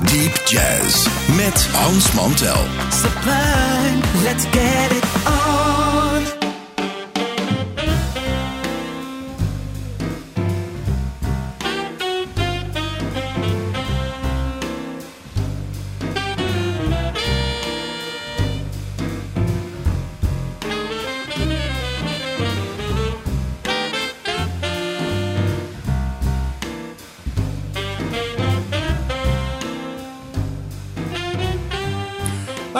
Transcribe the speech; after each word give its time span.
Deep 0.00 0.40
Jazz 0.46 1.06
met 1.36 1.66
Hans 1.72 2.12
Mantel. 2.12 2.66
sublime, 2.90 4.00
let's 4.22 4.44
get 4.50 4.92
it 4.92 5.03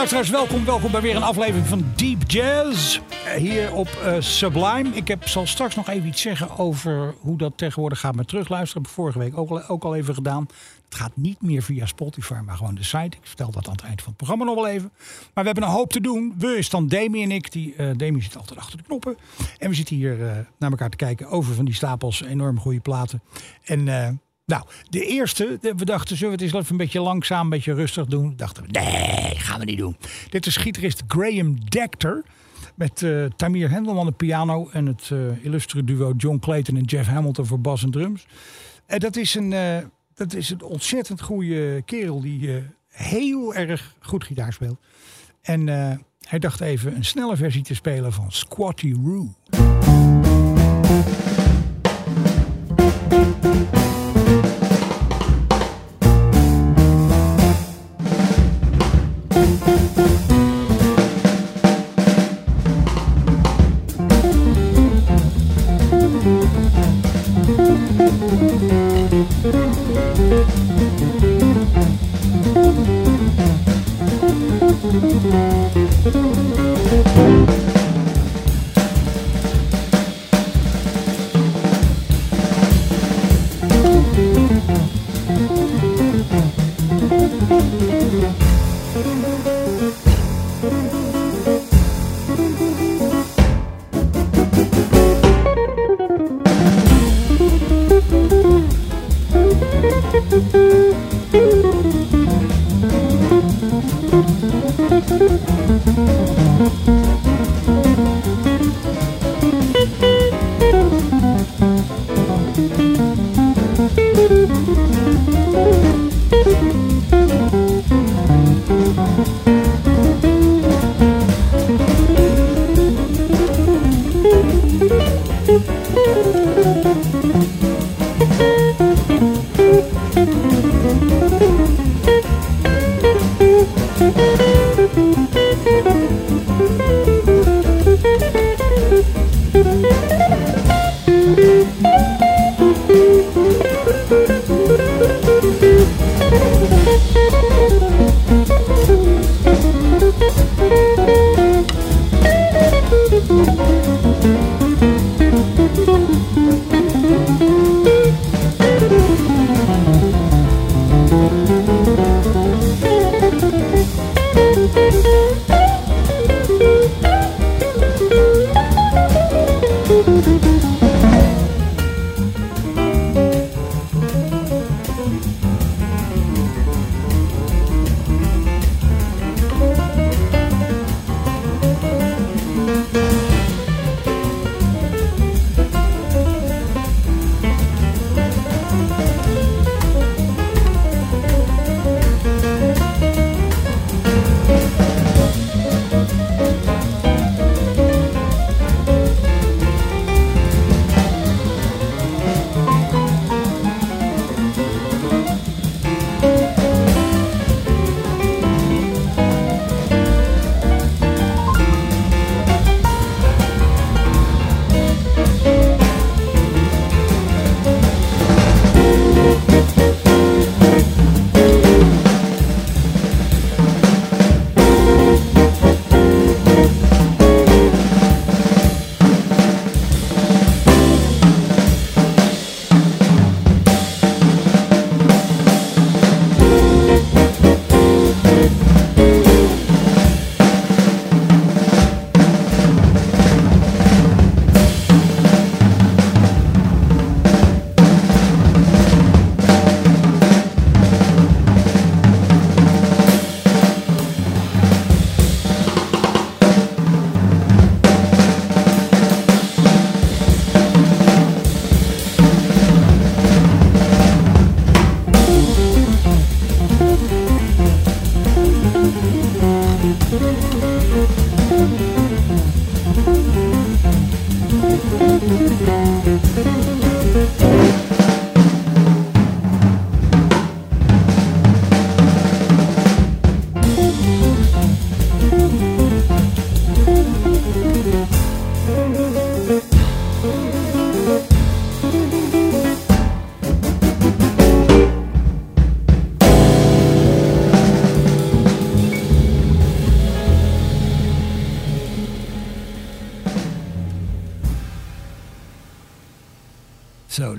Luisteraars, 0.04 0.30
welkom, 0.30 0.64
welkom 0.64 0.90
bij 0.90 1.00
weer 1.00 1.16
een 1.16 1.22
aflevering 1.22 1.66
van 1.66 1.84
Deep 1.96 2.30
Jazz. 2.30 3.00
eh, 3.26 3.32
Hier 3.34 3.72
op 3.74 3.86
eh, 3.88 4.20
Sublime. 4.20 4.88
Ik 4.92 5.08
heb, 5.08 5.28
zal 5.28 5.46
straks 5.46 5.74
nog 5.74 5.88
even 5.88 6.08
iets 6.08 6.20
zeggen 6.22 6.58
over 6.58 7.14
hoe 7.20 7.38
dat 7.38 7.52
tegenwoordig 7.56 8.00
gaat 8.00 8.14
met 8.14 8.28
terugluisteren. 8.28 8.82
Heb 8.82 8.92
vorige 8.92 9.18
week 9.18 9.38
ook, 9.38 9.50
al- 9.50 9.68
ook 9.68 9.84
al 9.84 9.94
even 9.94 10.14
gedaan. 10.14 10.46
Het 10.84 10.94
gaat 10.94 11.12
niet 11.14 11.42
meer 11.42 11.62
via 11.62 11.86
Spotify, 11.86 12.34
maar 12.44 12.56
gewoon 12.56 12.74
de 12.74 12.82
site. 12.82 13.16
Ik 13.16 13.18
vertel 13.22 13.50
dat 13.50 13.66
aan 13.66 13.72
het 13.72 13.82
eind 13.84 13.98
van 14.00 14.08
het 14.08 14.16
programma 14.16 14.44
nog 14.44 14.54
wel 14.54 14.66
even. 14.68 14.90
Maar 15.34 15.44
we 15.44 15.50
hebben 15.50 15.62
een 15.62 15.74
hoop 15.74 15.92
te 15.92 16.00
doen. 16.00 16.34
We 16.38 16.56
is 16.58 16.70
dan 16.70 16.86
Demi 16.86 17.22
en 17.22 17.30
ik. 17.30 17.52
Die, 17.52 17.74
eh 17.74 17.90
Demi 17.96 18.22
zit 18.22 18.36
altijd 18.36 18.58
achter 18.58 18.76
de 18.78 18.84
knoppen. 18.84 19.16
En 19.58 19.68
we 19.68 19.74
zitten 19.74 19.96
hier 19.96 20.16
naar 20.58 20.70
elkaar 20.70 20.90
te 20.90 20.96
kijken 20.96 21.28
over 21.28 21.54
van 21.54 21.64
die 21.64 21.74
stapels 21.74 22.22
enorm 22.22 22.60
goede 22.60 22.80
platen. 22.80 23.22
En 23.64 23.88
nou, 24.46 24.64
de 24.90 25.06
eerste, 25.06 25.58
we 25.60 25.84
dachten, 25.84 26.16
zullen 26.16 26.36
we 26.36 26.44
het 26.44 26.52
eens 26.52 26.62
even 26.62 26.72
een 26.72 26.84
beetje 26.84 27.00
langzaam, 27.00 27.40
een 27.40 27.50
beetje 27.50 27.74
rustig 27.74 28.06
doen? 28.06 28.32
Dachten 28.36 28.62
we, 28.62 28.68
nee, 28.70 29.34
gaan 29.38 29.58
we 29.58 29.64
niet 29.64 29.78
doen. 29.78 29.96
Dit 30.28 30.46
is 30.46 30.56
gitarist 30.56 31.02
Graham 31.08 31.64
Decter. 31.64 32.24
Met 32.74 33.02
eh, 33.02 33.24
Tamir 33.24 33.70
Hendelman 33.70 34.06
op 34.06 34.16
piano 34.16 34.68
en 34.72 34.86
het 34.86 35.10
eh, 35.12 35.44
illustre 35.44 35.84
duo 35.84 36.12
John 36.16 36.38
Clayton 36.38 36.76
en 36.76 36.84
Jeff 36.84 37.08
Hamilton 37.08 37.46
voor 37.46 37.60
bas 37.60 37.82
en 37.82 37.90
drums. 37.90 38.26
En 38.86 38.98
dat 38.98 39.16
is 39.16 39.34
een, 39.34 39.52
eh, 39.52 39.78
dat 40.14 40.34
is 40.34 40.50
een 40.50 40.62
ontzettend 40.62 41.20
goede 41.20 41.82
kerel 41.84 42.20
die 42.20 42.62
heel 42.88 43.54
erg 43.54 43.94
goed 44.00 44.24
gitaar 44.24 44.52
speelt. 44.52 44.78
En 45.42 45.66
hij 46.20 46.38
dacht 46.38 46.60
even 46.60 46.96
een 46.96 47.04
snelle 47.04 47.36
versie 47.36 47.62
te 47.62 47.74
spelen 47.74 48.12
van 48.12 48.32
Squatty 48.32 48.94
Roo. 49.04 49.34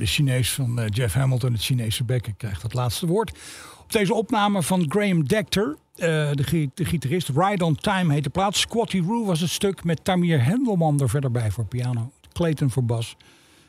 Chinees 0.06 0.54
van 0.54 0.80
eh, 0.80 0.86
Jeff 0.90 1.14
Hamilton, 1.14 1.52
het 1.52 1.64
Chinese 1.64 2.04
bekken, 2.04 2.38
krijgt 2.38 2.62
het 2.62 2.74
laatste 2.74 3.08
woord. 3.08 3.32
Op 3.80 3.92
deze 3.92 4.14
opname 4.14 4.64
van 4.64 4.86
Graham 4.90 5.28
Dector, 5.28 5.78
eh, 5.96 6.32
de, 6.32 6.70
de 6.74 6.86
gitarist, 6.86 7.30
Ride 7.30 7.66
on 7.66 7.76
Time 7.76 8.14
heet 8.14 8.24
de 8.24 8.30
plaats. 8.30 8.60
Squatty 8.60 9.00
Roo 9.00 9.26
was 9.26 9.40
het 9.40 9.50
stuk 9.50 9.84
met 9.84 10.04
Tamir 10.04 10.44
Hendelman 10.44 11.00
er 11.00 11.10
verder 11.10 11.32
bij 11.32 11.52
voor 11.52 11.66
piano. 11.66 12.12
Clayton 12.34 12.70
voor 12.70 12.86
bas 12.86 13.18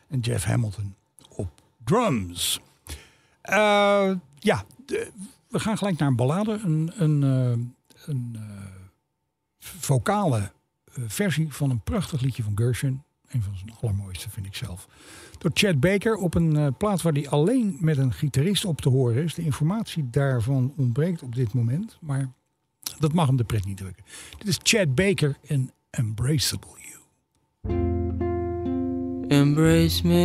en 0.09 0.21
Jeff 0.21 0.44
Hamilton 0.44 0.94
op 1.29 1.49
drums. 1.85 2.61
Eh, 3.41 4.11
ja, 4.39 4.65
we 5.49 5.59
gaan 5.59 5.79
gelijk 5.79 5.99
naar 5.99 6.09
een 6.09 6.17
ballade. 6.17 6.61
Een, 6.65 6.93
een, 6.97 7.23
een 8.05 8.37
vocale 9.59 10.53
versie 11.06 11.53
van 11.53 11.71
een 11.71 11.81
prachtig 11.81 12.21
liedje 12.21 12.43
van 12.43 12.53
Gershwin. 12.55 13.03
Een 13.29 13.43
van 13.43 13.56
zijn 13.56 13.75
allermooiste, 13.81 14.31
vind 14.31 14.47
ik 14.47 14.55
zelf. 14.55 14.89
Chad 15.52 15.81
Baker 15.81 16.14
op 16.14 16.34
een 16.34 16.56
eh, 16.56 16.66
plaat 16.78 17.02
waar 17.02 17.12
hij 17.12 17.28
alleen 17.28 17.76
met 17.81 17.96
een 17.96 18.12
gitarist 18.12 18.64
op 18.64 18.81
te 18.81 18.88
horen 18.88 19.22
is. 19.22 19.34
De 19.34 19.43
informatie 19.43 20.10
daarvan 20.10 20.72
ontbreekt 20.76 21.22
op 21.22 21.34
dit 21.34 21.52
moment. 21.52 21.98
Maar 22.00 22.32
dat 22.98 23.12
mag 23.12 23.26
hem 23.26 23.37
de 23.37 23.44
pret 23.44 23.64
niet 23.64 23.76
drukken. 23.76 24.04
Dit 24.38 24.48
is 24.48 24.58
Chad 24.62 24.94
Baker 24.94 25.37
en 25.46 25.70
Embraceable 25.90 26.70
You. 26.70 26.94
Embrace 29.28 30.06
me, 30.06 30.16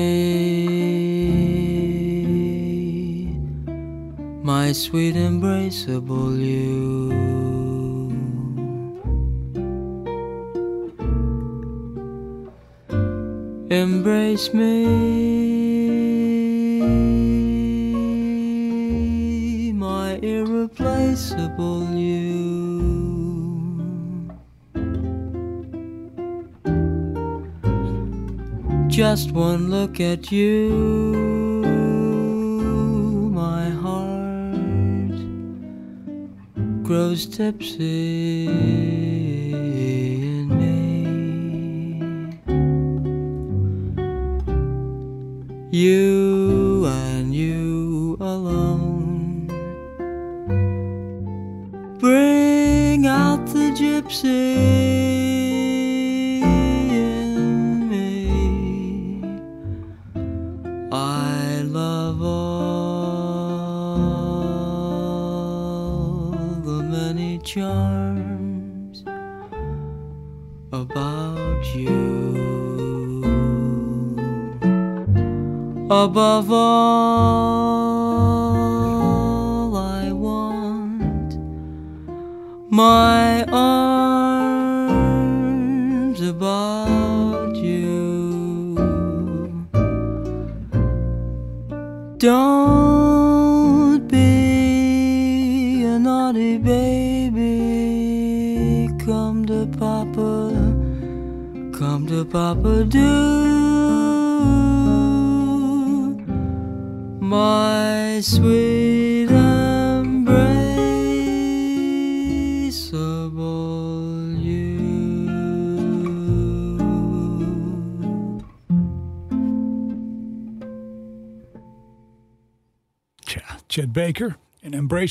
my 4.44 4.74
sweet 4.74 5.16
embraceable 5.16 6.38
you. 6.38 7.61
Embrace 13.72 14.54
me, 14.54 14.84
my 19.72 20.20
irreplaceable 20.22 21.96
you. 21.96 22.42
Just 28.90 29.32
one 29.32 29.72
look 29.72 30.02
at 30.02 30.34
you, 30.34 31.64
my 33.34 33.70
heart 33.70 35.16
grows 36.84 37.26
tipsy 37.26 38.50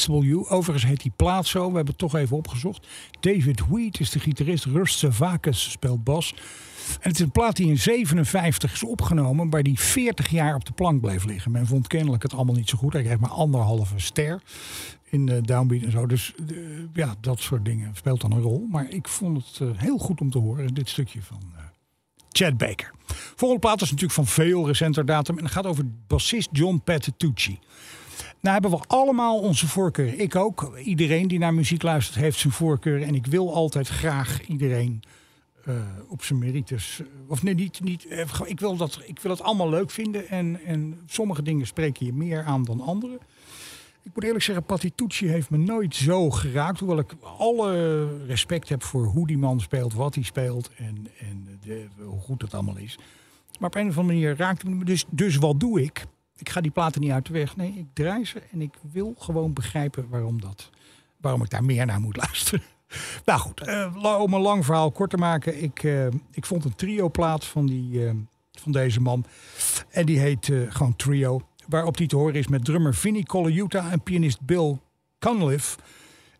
Overigens 0.08 0.84
heet 0.84 1.02
die 1.02 1.12
plaat 1.16 1.46
zo. 1.46 1.58
We 1.58 1.76
hebben 1.76 1.86
het 1.86 1.98
toch 1.98 2.14
even 2.14 2.36
opgezocht. 2.36 2.86
David 3.20 3.66
Wheat 3.68 4.00
is 4.00 4.10
de 4.10 4.20
gitarist. 4.20 4.64
Rust 4.64 4.98
Savakis 4.98 5.70
speelt 5.70 6.04
bas. 6.04 6.34
En 6.90 7.08
het 7.08 7.14
is 7.14 7.20
een 7.20 7.30
plaat 7.30 7.56
die 7.56 7.66
in 7.66 7.78
57 7.78 8.72
is 8.72 8.84
opgenomen... 8.84 9.50
waar 9.50 9.62
die 9.62 9.80
40 9.80 10.28
jaar 10.28 10.54
op 10.54 10.64
de 10.64 10.72
plank 10.72 11.00
bleef 11.00 11.24
liggen. 11.24 11.50
Men 11.50 11.66
vond 11.66 11.86
kennelijk 11.86 12.22
het 12.22 12.34
allemaal 12.34 12.54
niet 12.54 12.68
zo 12.68 12.78
goed. 12.78 12.92
Hij 12.92 13.02
kreeg 13.02 13.18
maar 13.18 13.30
anderhalve 13.30 13.98
ster 13.98 14.42
in 15.10 15.26
de 15.26 15.40
downbeat 15.40 15.82
en 15.82 15.90
zo. 15.90 16.06
Dus 16.06 16.34
eh, 16.48 16.56
ja, 16.92 17.14
dat 17.20 17.40
soort 17.40 17.64
dingen 17.64 17.90
speelt 17.96 18.20
dan 18.20 18.32
een 18.32 18.40
rol. 18.40 18.66
Maar 18.70 18.90
ik 18.90 19.08
vond 19.08 19.46
het 19.46 19.68
eh, 19.68 19.68
heel 19.76 19.98
goed 19.98 20.20
om 20.20 20.30
te 20.30 20.38
horen. 20.38 20.74
Dit 20.74 20.88
stukje 20.88 21.22
van 21.22 21.40
eh, 21.56 21.62
Chad 22.28 22.56
Baker. 22.56 22.90
Volgende 23.36 23.66
plaat 23.66 23.82
is 23.82 23.90
natuurlijk 23.90 24.14
van 24.14 24.26
veel 24.26 24.66
recenter 24.66 25.06
datum. 25.06 25.38
En 25.38 25.44
het 25.44 25.52
gaat 25.52 25.66
over 25.66 25.84
bassist 26.06 26.48
John 26.52 26.80
Patitucci. 26.84 27.58
Nou 28.40 28.52
hebben 28.60 28.70
we 28.70 28.84
allemaal 28.86 29.38
onze 29.40 29.68
voorkeur. 29.68 30.20
Ik 30.20 30.36
ook. 30.36 30.78
Iedereen 30.84 31.28
die 31.28 31.38
naar 31.38 31.54
muziek 31.54 31.82
luistert 31.82 32.16
heeft 32.16 32.38
zijn 32.38 32.52
voorkeur. 32.52 33.02
En 33.02 33.14
ik 33.14 33.26
wil 33.26 33.54
altijd 33.54 33.88
graag 33.88 34.46
iedereen 34.46 35.02
eh, 35.64 35.74
op 36.08 36.22
zijn 36.22 36.38
merites. 36.38 37.00
eh, 37.00 37.06
Of 37.28 37.42
nee, 37.42 37.54
niet. 37.54 37.80
niet 37.80 38.06
eh, 38.06 38.26
ik, 38.44 38.60
wil 38.60 38.76
dat, 38.76 39.00
ik 39.04 39.18
wil 39.20 39.30
het 39.30 39.42
allemaal 39.42 39.68
leuk 39.68 39.90
vinden. 39.90 40.28
En, 40.28 40.60
en 40.64 40.98
sommige 41.06 41.42
dingen 41.42 41.66
spreken 41.66 42.06
je 42.06 42.12
meer 42.12 42.44
aan 42.44 42.64
dan 42.64 42.80
andere. 42.80 43.18
Ik 44.02 44.10
moet 44.14 44.24
eerlijk 44.24 44.44
zeggen, 44.44 44.64
Patitucci 44.64 45.28
heeft 45.28 45.50
me 45.50 45.56
nooit 45.56 45.94
zo 45.94 46.30
geraakt. 46.30 46.78
Hoewel 46.78 46.98
ik 46.98 47.14
alle 47.38 48.24
respect 48.26 48.68
heb 48.68 48.82
voor 48.82 49.04
hoe 49.04 49.26
die 49.26 49.38
man 49.38 49.60
speelt, 49.60 49.94
wat 49.94 50.14
hij 50.14 50.24
speelt. 50.24 50.70
En, 50.76 51.06
en 51.18 51.60
hoe 52.04 52.20
goed 52.20 52.42
het 52.42 52.54
allemaal 52.54 52.76
is. 52.76 52.98
Maar 53.58 53.68
op 53.68 53.74
een 53.74 53.88
of 53.88 53.98
andere 53.98 54.14
manier 54.18 54.36
raakte 54.36 54.66
het 54.66 54.76
me. 54.76 54.84
Dus, 54.84 55.04
dus 55.10 55.36
wat 55.36 55.60
doe 55.60 55.82
ik? 55.82 56.04
Ik 56.40 56.48
ga 56.48 56.60
die 56.60 56.70
platen 56.70 57.00
niet 57.00 57.10
uit 57.10 57.26
de 57.26 57.32
weg. 57.32 57.56
Nee, 57.56 57.74
ik 57.76 57.86
draai 57.92 58.24
ze 58.24 58.42
en 58.52 58.60
ik 58.60 58.74
wil 58.92 59.14
gewoon 59.18 59.52
begrijpen 59.52 60.08
waarom 60.08 60.40
dat. 60.40 60.70
Waarom 61.16 61.42
ik 61.42 61.50
daar 61.50 61.64
meer 61.64 61.86
naar 61.86 62.00
moet 62.00 62.16
luisteren. 62.26 62.62
Nou 63.24 63.40
goed, 63.40 63.60
eh, 63.60 64.20
om 64.20 64.34
een 64.34 64.40
lang 64.40 64.64
verhaal 64.64 64.90
kort 64.90 65.10
te 65.10 65.16
maken. 65.16 65.62
Ik, 65.62 65.82
eh, 65.82 66.06
ik 66.32 66.46
vond 66.46 66.64
een 66.64 66.74
trio-plaat 66.74 67.44
van, 67.44 67.66
die, 67.66 68.06
eh, 68.06 68.14
van 68.52 68.72
deze 68.72 69.00
man. 69.00 69.24
En 69.90 70.06
die 70.06 70.18
heet 70.18 70.52
gewoon 70.68 70.96
Trio. 70.96 71.40
Waarop 71.68 71.96
die 71.96 72.06
te 72.06 72.16
horen 72.16 72.34
is 72.34 72.48
met 72.48 72.64
drummer 72.64 72.94
Vinnie 72.94 73.26
Colaiuta 73.26 73.90
en 73.90 74.02
pianist 74.02 74.40
Bill 74.40 74.78
Cunliffe. 75.18 75.78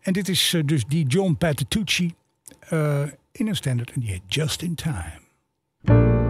En 0.01 0.13
dit 0.13 0.29
is 0.29 0.55
dus 0.65 0.85
die 0.85 1.05
John 1.07 1.35
Patitucci 1.37 2.13
in 3.31 3.47
een 3.47 3.55
standard. 3.55 3.91
En 3.91 3.99
die 3.99 4.09
heet 4.09 4.21
Just 4.27 4.61
in 4.61 4.75
Time. 4.75 6.20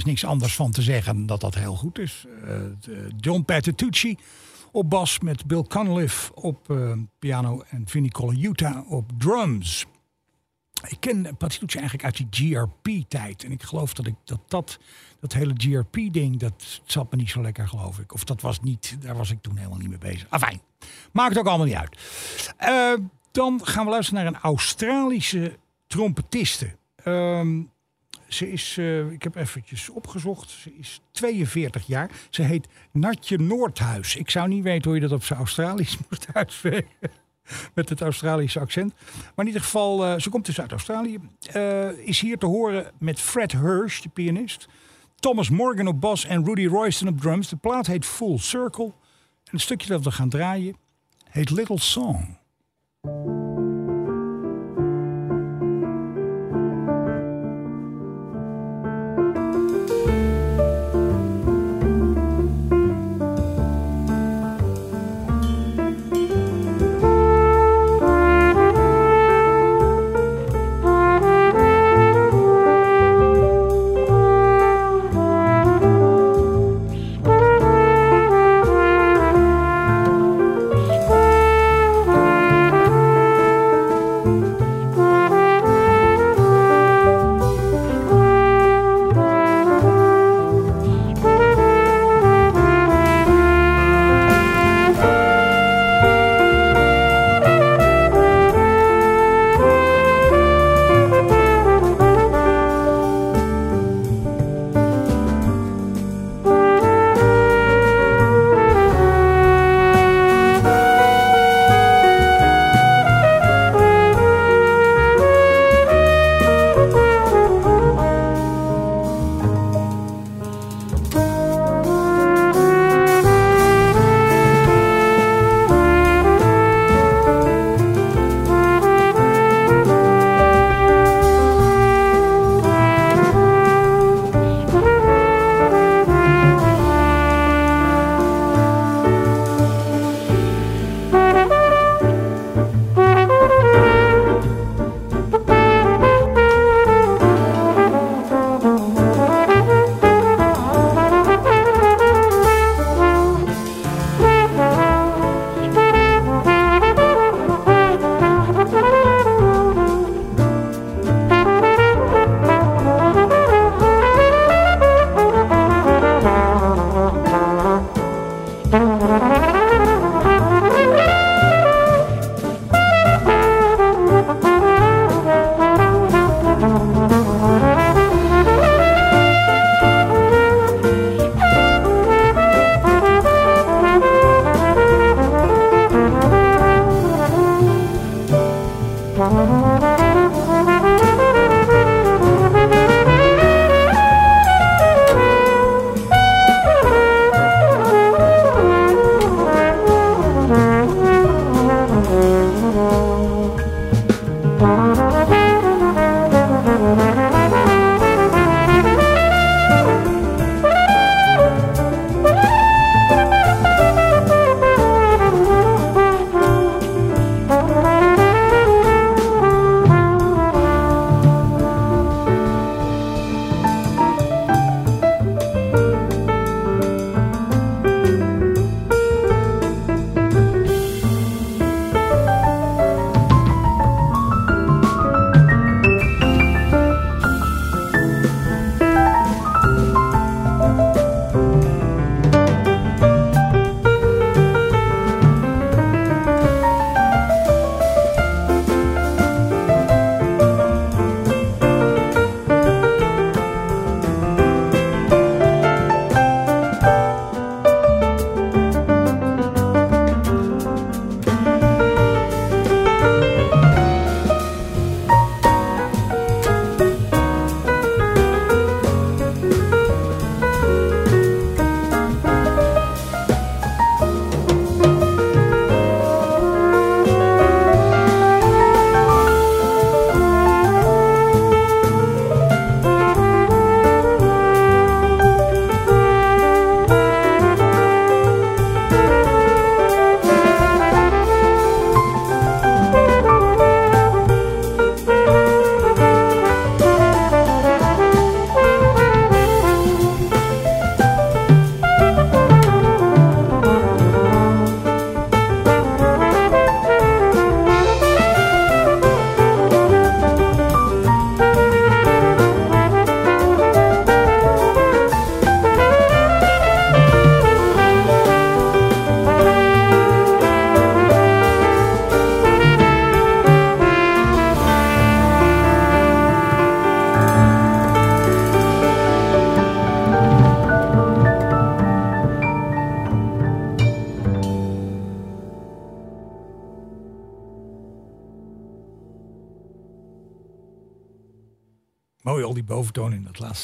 Is 0.00 0.06
niks 0.06 0.24
anders 0.24 0.54
van 0.54 0.70
te 0.70 0.82
zeggen 0.82 1.26
dat 1.26 1.40
dat 1.40 1.54
heel 1.54 1.76
goed 1.76 1.98
is. 1.98 2.24
Eh, 2.44 2.54
John 3.16 3.42
Patitucci 3.42 4.16
op 4.72 4.90
bas 4.90 5.18
met 5.18 5.46
Bill 5.46 5.62
Cunliffe 5.62 6.34
op 6.34 6.70
eh, 6.70 6.92
piano 7.18 7.62
en 7.68 7.82
Vinnie 7.86 8.10
Colaiuta 8.10 8.84
op 8.88 9.10
drums. 9.18 9.86
Ik 10.88 10.96
ken 11.00 11.36
Patitucci 11.36 11.78
eigenlijk 11.78 12.04
uit 12.04 12.32
die 12.32 12.56
GRP-tijd. 12.56 13.44
En 13.44 13.52
ik 13.52 13.62
geloof 13.62 13.94
dat 13.94 14.06
ik 14.06 14.14
dat, 14.24 14.40
dat, 14.48 14.78
dat 15.20 15.32
hele 15.32 15.54
GRP-ding, 15.56 16.38
dat 16.38 16.80
zat 16.84 17.10
me 17.10 17.16
niet 17.16 17.30
zo 17.30 17.42
lekker, 17.42 17.68
geloof 17.68 17.98
ik. 17.98 18.14
Of 18.14 18.24
dat 18.24 18.40
was 18.40 18.60
niet, 18.60 18.96
daar 19.00 19.16
was 19.16 19.30
ik 19.30 19.42
toen 19.42 19.56
helemaal 19.56 19.78
niet 19.78 19.88
mee 19.88 19.98
bezig. 19.98 20.26
Afijn, 20.28 20.60
maakt 21.12 21.38
ook 21.38 21.46
allemaal 21.46 21.66
niet 21.66 21.74
uit. 21.74 21.98
Eh, 22.56 22.92
dan 23.30 23.60
gaan 23.62 23.84
we 23.84 23.90
luisteren 23.90 24.22
naar 24.22 24.32
een 24.32 24.40
Australische 24.40 25.58
trompetiste. 25.86 26.76
Ehm, 26.96 27.62
ze 28.30 28.52
is, 28.52 28.76
eh, 28.78 29.10
ik 29.10 29.22
heb 29.22 29.34
eventjes 29.34 29.88
opgezocht, 29.88 30.50
ze 30.50 30.72
is 30.78 31.00
42 31.10 31.86
jaar. 31.86 32.10
Ze 32.30 32.42
heet 32.42 32.68
Natje 32.92 33.38
Noordhuis. 33.38 34.16
Ik 34.16 34.30
zou 34.30 34.48
niet 34.48 34.62
weten 34.62 34.90
hoe 34.90 35.00
je 35.00 35.08
dat 35.08 35.18
op 35.18 35.24
zijn 35.24 35.38
Australisch 35.38 35.98
moest 36.10 36.26
uitspreken. 36.32 37.10
Met 37.74 37.88
het 37.88 38.00
Australische 38.00 38.60
accent. 38.60 38.94
Maar 39.14 39.32
in 39.44 39.46
ieder 39.46 39.62
geval, 39.62 40.04
eh, 40.04 40.18
ze 40.18 40.30
komt 40.30 40.46
dus 40.46 40.60
uit 40.60 40.70
Australië. 40.70 41.18
Eh, 41.52 41.88
is 41.98 42.20
hier 42.20 42.38
te 42.38 42.46
horen 42.46 42.92
met 42.98 43.20
Fred 43.20 43.52
Hirsch, 43.52 44.00
de 44.00 44.08
pianist. 44.08 44.68
Thomas 45.16 45.50
Morgan 45.50 45.86
op 45.86 46.00
bas 46.00 46.24
en 46.24 46.44
Rudy 46.44 46.66
Royston 46.66 47.08
op 47.08 47.20
drums. 47.20 47.48
De 47.48 47.56
plaat 47.56 47.86
heet 47.86 48.06
Full 48.06 48.38
Circle. 48.38 48.84
En 49.44 49.50
het 49.50 49.60
stukje 49.60 49.88
dat 49.88 50.04
we 50.04 50.10
gaan 50.10 50.28
draaien 50.28 50.76
heet 51.30 51.50
Little 51.50 51.80
Song. 51.80 52.38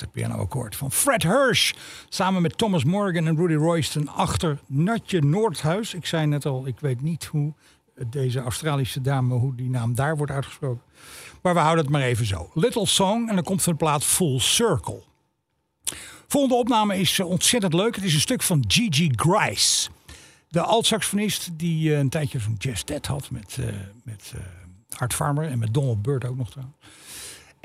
Laatste 0.00 0.20
pianoakkoord 0.20 0.76
van 0.76 0.92
Fred 0.92 1.22
Hirsch. 1.22 1.72
Samen 2.08 2.42
met 2.42 2.58
Thomas 2.58 2.84
Morgan 2.84 3.26
en 3.26 3.36
Rudy 3.36 3.54
Royston 3.54 4.08
achter 4.08 4.58
Natje 4.66 5.20
Noordhuis. 5.20 5.94
Ik 5.94 6.06
zei 6.06 6.26
net 6.26 6.46
al, 6.46 6.66
ik 6.66 6.80
weet 6.80 7.00
niet 7.00 7.24
hoe 7.24 7.52
deze 8.06 8.40
Australische 8.40 9.00
dame, 9.00 9.34
hoe 9.34 9.54
die 9.54 9.70
naam 9.70 9.94
daar 9.94 10.16
wordt 10.16 10.32
uitgesproken. 10.32 10.82
Maar 11.42 11.54
we 11.54 11.60
houden 11.60 11.84
het 11.84 11.92
maar 11.92 12.02
even 12.02 12.26
zo. 12.26 12.50
Little 12.54 12.86
Song 12.86 13.28
en 13.28 13.34
dan 13.34 13.44
komt 13.44 13.62
van 13.62 13.72
de 13.72 13.78
plaat 13.78 14.04
Full 14.04 14.38
Circle. 14.38 15.02
Volgende 16.26 16.56
opname 16.56 16.98
is 16.98 17.18
eh, 17.18 17.28
ontzettend 17.28 17.74
leuk. 17.74 17.94
Het 17.94 18.04
is 18.04 18.14
een 18.14 18.20
stuk 18.20 18.42
van 18.42 18.64
Gigi 18.68 19.12
Grice. 19.14 19.90
De 20.48 20.60
alt-saxofonist 20.60 21.48
die 21.52 21.92
eh, 21.92 21.98
een 21.98 22.08
tijdje 22.08 22.38
zo'n 22.38 22.56
jazz 22.58 22.84
had 23.06 23.30
met, 23.30 23.56
eh, 23.60 23.66
met 24.04 24.32
Art 24.96 25.14
Farmer 25.14 25.48
en 25.50 25.58
met 25.58 25.74
Donald 25.74 26.02
Byrd 26.02 26.24
ook 26.24 26.36
nog 26.36 26.50
trouwens. 26.50 26.76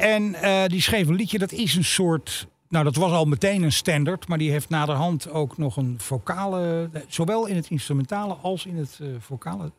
En 0.02 0.36
eh, 0.36 0.66
die 0.68 0.82
schreef 0.82 1.08
een 1.08 1.16
liedje, 1.16 1.38
dat 1.38 1.52
is 1.52 1.76
een 1.76 1.84
soort... 1.84 2.48
Nou, 2.70 2.84
dat 2.84 2.96
was 2.96 3.12
al 3.12 3.26
meteen 3.26 3.64
een 3.64 3.72
standaard, 3.72 4.28
maar 4.28 4.38
die 4.38 4.52
heeft 4.52 4.70
naderhand 4.70 5.30
ook 5.30 5.58
nog 5.58 5.78
een 5.78 5.96
vocale... 6.00 6.90
eh, 6.94 7.02
Zowel 7.08 7.46
in 7.46 7.56
het 7.56 7.70
instrumentale 7.70 8.34
als 8.34 8.66
in 8.66 8.78
het 8.78 9.00
eh, 9.02 9.08
vocale 9.20 9.72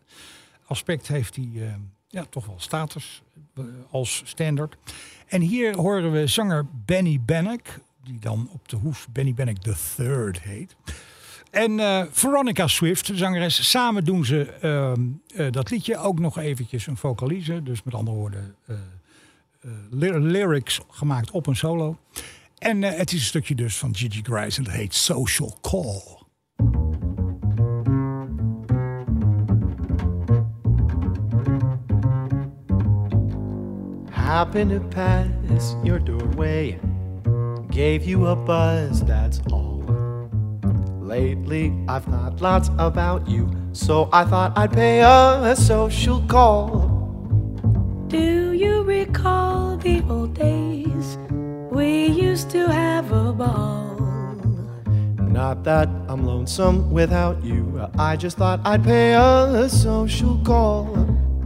aspect 0.66 1.08
heeft 1.08 1.36
hij 1.36 1.76
ja, 2.08 2.24
toch 2.30 2.46
wel 2.46 2.54
status 2.58 3.22
als 3.90 4.22
standaard. 4.24 4.76
En 5.26 5.40
hier 5.40 5.76
horen 5.76 6.12
we 6.12 6.26
zanger 6.26 6.66
Benny 6.84 7.20
Bannock, 7.26 7.66
die 8.04 8.18
dan 8.18 8.48
op 8.52 8.68
de 8.68 8.76
hoef 8.76 9.08
Benny 9.12 9.34
Bannock 9.34 9.56
III 9.98 10.30
heet. 10.40 10.76
En 11.50 11.80
Veronica 12.10 12.66
Swift, 12.66 13.06
de 13.06 13.16
zangeres, 13.16 13.70
samen 13.70 14.04
doen 14.04 14.24
ze 14.24 14.52
ehm, 14.60 15.00
eh, 15.36 15.52
dat 15.52 15.70
liedje 15.70 15.98
ook 15.98 16.18
nog 16.18 16.38
eventjes 16.38 16.86
een 16.86 16.96
vocalize. 16.96 17.62
Dus 17.62 17.82
met 17.82 17.94
andere 17.94 18.16
woorden, 18.16 18.54
lyrics 19.90 20.80
gemaakt 20.90 21.30
op 21.30 21.46
een 21.46 21.56
solo. 21.56 21.96
En 22.58 22.84
eh, 22.84 22.98
het 22.98 23.12
is 23.12 23.18
een 23.18 23.26
stukje 23.26 23.54
dus 23.54 23.76
van 23.76 23.96
Gigi 23.96 24.22
Grice 24.22 24.58
en 24.58 24.64
dat 24.64 24.72
heet 24.72 24.94
Social 24.94 25.58
Call. 25.60 26.20
Happened 34.10 34.70
to 34.70 34.80
pass 34.88 35.76
your 35.82 36.04
doorway, 36.04 36.78
gave 37.70 38.04
you 38.04 38.26
a 38.26 38.34
buzz, 38.34 39.02
that's 39.02 39.40
all. 39.52 39.84
Lately, 41.00 41.72
I've 41.86 42.04
thought 42.04 42.40
lots 42.40 42.70
about 42.76 43.28
you, 43.28 43.48
so 43.72 44.08
I 44.12 44.24
thought 44.24 44.56
I'd 44.56 44.72
pay 44.72 45.02
a 45.02 45.54
social 45.54 46.22
call. 46.26 47.02
Do 48.08 48.52
you 48.52 48.71
recall 48.92 49.76
the 49.78 50.02
old 50.08 50.34
days? 50.34 51.16
We 51.70 52.06
used 52.06 52.50
to 52.50 52.68
have 52.68 53.10
a 53.10 53.32
ball. 53.32 53.96
Not 55.18 55.64
that 55.64 55.88
I'm 56.08 56.26
lonesome 56.26 56.90
without 56.90 57.42
you, 57.42 57.88
I 57.98 58.16
just 58.16 58.36
thought 58.36 58.60
I'd 58.64 58.84
pay 58.84 59.14
a 59.14 59.68
social 59.68 60.38
call. 60.44 60.86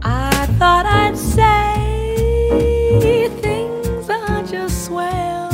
I 0.01 0.45
thought 0.59 0.85
I'd 0.85 1.17
say 1.17 3.29
things 3.41 4.09
are 4.09 4.43
just 4.43 4.85
swell, 4.85 5.49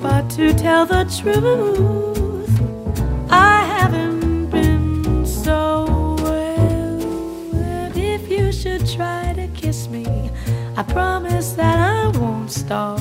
but 0.00 0.30
to 0.30 0.54
tell 0.54 0.86
the 0.86 1.04
truth, 1.20 2.50
I 3.30 3.64
haven't 3.74 4.48
been 4.48 5.26
so 5.26 6.16
well. 6.24 7.00
And 7.54 7.96
if 7.96 8.30
you 8.30 8.50
should 8.50 8.88
try 8.88 9.34
to 9.34 9.46
kiss 9.48 9.88
me, 9.88 10.06
I 10.80 10.82
promise 10.82 11.52
that 11.60 11.78
I 11.78 12.08
won't 12.18 12.50
stall. 12.50 12.98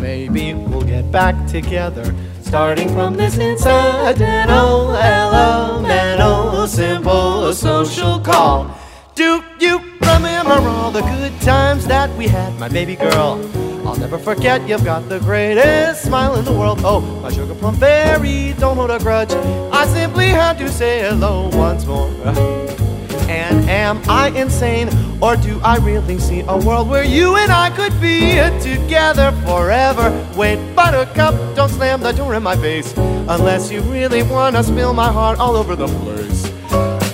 Maybe 0.00 0.54
we'll 0.54 0.84
get 0.84 1.10
back 1.10 1.34
together, 1.48 2.14
starting 2.42 2.88
from 2.90 3.16
this 3.16 3.38
incidental, 3.38 4.92
elemental, 4.94 6.68
simple 6.68 7.52
social 7.54 8.20
call. 8.20 8.70
Do 9.16 9.42
you 9.58 9.80
remember 10.00 10.68
all 10.68 10.92
the 10.92 11.02
good 11.02 11.32
times 11.40 11.88
that 11.88 12.16
we 12.16 12.28
had, 12.28 12.56
my 12.60 12.68
baby 12.68 12.94
girl? 12.94 13.40
I'll 13.84 13.96
never 13.96 14.16
forget, 14.16 14.68
you've 14.68 14.84
got 14.84 15.08
the 15.08 15.18
greatest 15.18 16.04
smile 16.04 16.36
in 16.36 16.44
the 16.44 16.52
world. 16.52 16.82
Oh, 16.84 17.00
my 17.20 17.32
sugar 17.32 17.56
plum 17.56 17.74
fairy, 17.74 18.54
don't 18.60 18.76
hold 18.76 18.92
a 18.92 19.00
grudge. 19.00 19.32
I 19.72 19.86
simply 19.86 20.28
had 20.28 20.58
to 20.58 20.68
say 20.68 21.00
hello 21.00 21.50
once 21.52 21.84
more. 21.84 22.74
And 23.28 23.68
am 23.68 24.00
I 24.08 24.28
insane, 24.28 24.88
or 25.20 25.36
do 25.36 25.60
I 25.62 25.76
really 25.78 26.18
see 26.18 26.40
a 26.46 26.56
world 26.56 26.88
where 26.88 27.04
you 27.04 27.36
and 27.36 27.50
I 27.50 27.70
could 27.70 27.98
be 28.00 28.36
together 28.60 29.32
forever? 29.46 30.12
Wait, 30.36 30.58
Buttercup, 30.74 31.34
don't 31.56 31.70
slam 31.70 32.00
the 32.00 32.12
door 32.12 32.34
in 32.34 32.42
my 32.42 32.56
face, 32.56 32.94
unless 32.96 33.70
you 33.70 33.80
really 33.82 34.22
wanna 34.22 34.62
spill 34.62 34.92
my 34.92 35.10
heart 35.10 35.38
all 35.38 35.56
over 35.56 35.74
the 35.74 35.88
place. 35.88 36.50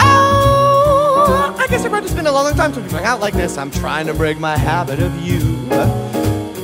Oh, 0.00 1.54
I 1.58 1.66
guess 1.68 1.84
it's 1.84 2.14
been 2.14 2.26
a 2.26 2.32
long 2.32 2.52
time 2.54 2.72
since 2.74 2.86
we 2.90 2.98
hung 2.98 3.06
out 3.06 3.20
like 3.20 3.34
this. 3.34 3.56
I'm 3.56 3.70
trying 3.70 4.06
to 4.06 4.14
break 4.14 4.38
my 4.38 4.56
habit 4.56 5.00
of 5.00 5.14
you. 5.22 5.40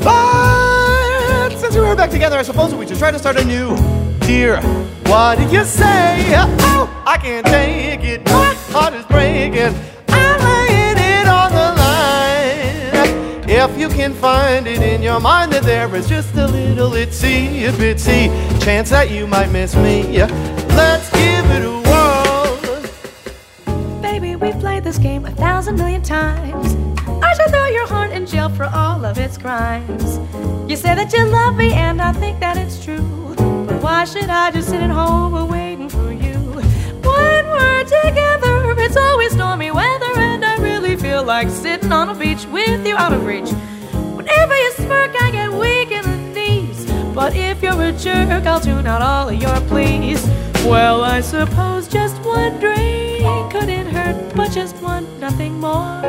But 0.03 1.51
since 1.57 1.77
we're 1.77 1.95
back 1.95 2.11
together, 2.11 2.37
I 2.37 2.43
suppose 2.43 2.75
we 2.75 2.87
should 2.87 2.99
try 2.99 3.11
to 3.11 3.19
start 3.19 3.37
anew. 3.39 3.77
Dear, 4.21 4.61
what 5.07 5.39
do 5.39 5.45
you 5.45 5.65
say? 5.65 6.35
Oh, 6.37 6.89
I 7.07 7.17
can't 7.19 7.47
take 7.47 8.03
it. 8.03 8.23
Heart 8.79 8.93
is 8.93 9.07
breaking. 9.07 9.75
I'm 10.09 10.39
laying 10.39 10.99
it 10.99 11.27
on 11.27 11.51
the 11.51 11.73
line. 11.81 13.49
If 13.49 13.79
you 13.79 13.89
can 13.89 14.13
find 14.13 14.67
it 14.67 14.83
in 14.83 15.01
your 15.01 15.19
mind 15.19 15.53
that 15.53 15.63
there 15.63 15.97
is 15.97 16.07
just 16.07 16.35
a 16.35 16.47
little 16.47 16.91
itsy 16.91 17.71
bitsy 17.71 18.29
chance 18.63 18.91
that 18.91 19.11
you 19.11 19.27
might 19.27 19.51
miss 19.51 19.75
me, 19.75 20.19
let's 20.77 21.09
give 21.11 21.47
it 21.57 21.65
a 21.65 21.81
whirl. 21.89 22.59
Baby, 24.03 24.37
we've 24.37 24.61
played 24.61 24.85
this 24.85 24.99
game 24.99 25.25
a 25.25 25.31
thousand 25.31 25.77
million 25.77 26.03
times. 26.03 26.77
I 27.25 27.33
should 27.33 27.49
throw 27.49 27.69
your 27.69 27.87
heart 27.87 28.11
in 28.11 28.27
jail 28.27 28.51
for 28.51 28.67
all 28.67 29.07
of 29.07 29.17
its 29.17 29.39
crimes. 29.39 30.19
You 30.71 30.77
say 30.77 30.95
that 30.95 31.15
you 31.15 31.25
love 31.25 31.57
me, 31.57 31.73
and 31.73 32.03
I 32.03 32.13
think 32.13 32.41
that 32.41 32.59
it's 32.59 32.85
true. 32.85 33.35
But 33.39 33.81
why 33.83 34.05
should 34.05 34.29
I 34.29 34.51
just 34.51 34.69
sit 34.69 34.83
at 34.83 34.91
home 34.91 35.49
waiting 35.49 35.89
for 35.89 36.13
you? 36.13 36.37
When 37.07 37.47
we're 37.47 37.85
together, 37.85 38.56
it's 38.97 39.05
always 39.05 39.33
stormy 39.33 39.71
weather, 39.71 40.13
and 40.17 40.45
I 40.45 40.57
really 40.57 40.97
feel 40.97 41.23
like 41.23 41.51
sitting 41.51 41.93
on 41.93 42.09
a 42.09 42.15
beach 42.15 42.47
with 42.47 42.87
you 42.87 42.97
out 42.97 43.13
of 43.13 43.25
reach. 43.27 43.51
Whenever 44.17 44.57
you 44.57 44.73
smirk, 44.73 45.15
I 45.21 45.31
get 45.31 45.53
weak 45.53 45.91
in 45.91 46.03
the 46.03 46.17
knees. 46.35 46.91
But 47.15 47.37
if 47.37 47.63
you're 47.63 47.81
a 47.81 47.93
jerk, 47.93 48.47
I'll 48.47 48.61
tune 48.61 48.87
out 48.87 49.03
all 49.03 49.29
of 49.29 49.35
your 49.35 49.61
pleas. 49.69 50.27
Well, 50.65 51.05
I 51.05 51.21
suppose 51.21 51.89
just 51.89 52.17
one 52.23 52.59
drink 52.59 53.53
couldn't 53.53 53.89
hurt, 53.89 54.35
but 54.35 54.51
just 54.51 54.77
one, 54.77 55.05
nothing 55.21 55.61
more. 55.61 56.01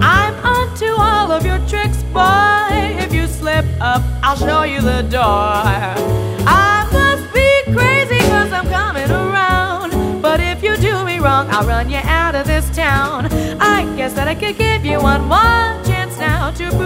I'm 0.00 0.34
onto 0.44 0.86
all 0.86 1.32
of 1.32 1.44
your 1.44 1.58
tricks, 1.66 2.02
boy. 2.14 2.68
If 3.04 3.12
you 3.12 3.26
slip 3.26 3.66
up, 3.80 4.02
I'll 4.22 4.36
show 4.36 4.62
you 4.62 4.80
the 4.80 5.02
door. 5.02 5.22
I 5.22 6.65
wrong, 11.20 11.48
I'll 11.50 11.66
run 11.66 11.90
you 11.90 12.00
out 12.02 12.34
of 12.34 12.46
this 12.46 12.68
town. 12.74 13.26
I 13.60 13.84
guess 13.96 14.12
that 14.14 14.28
I 14.28 14.34
could 14.34 14.56
give 14.58 14.84
you 14.84 15.00
one 15.00 15.22
more 15.22 15.84
chance 15.84 16.18
now 16.18 16.50
to 16.52 16.85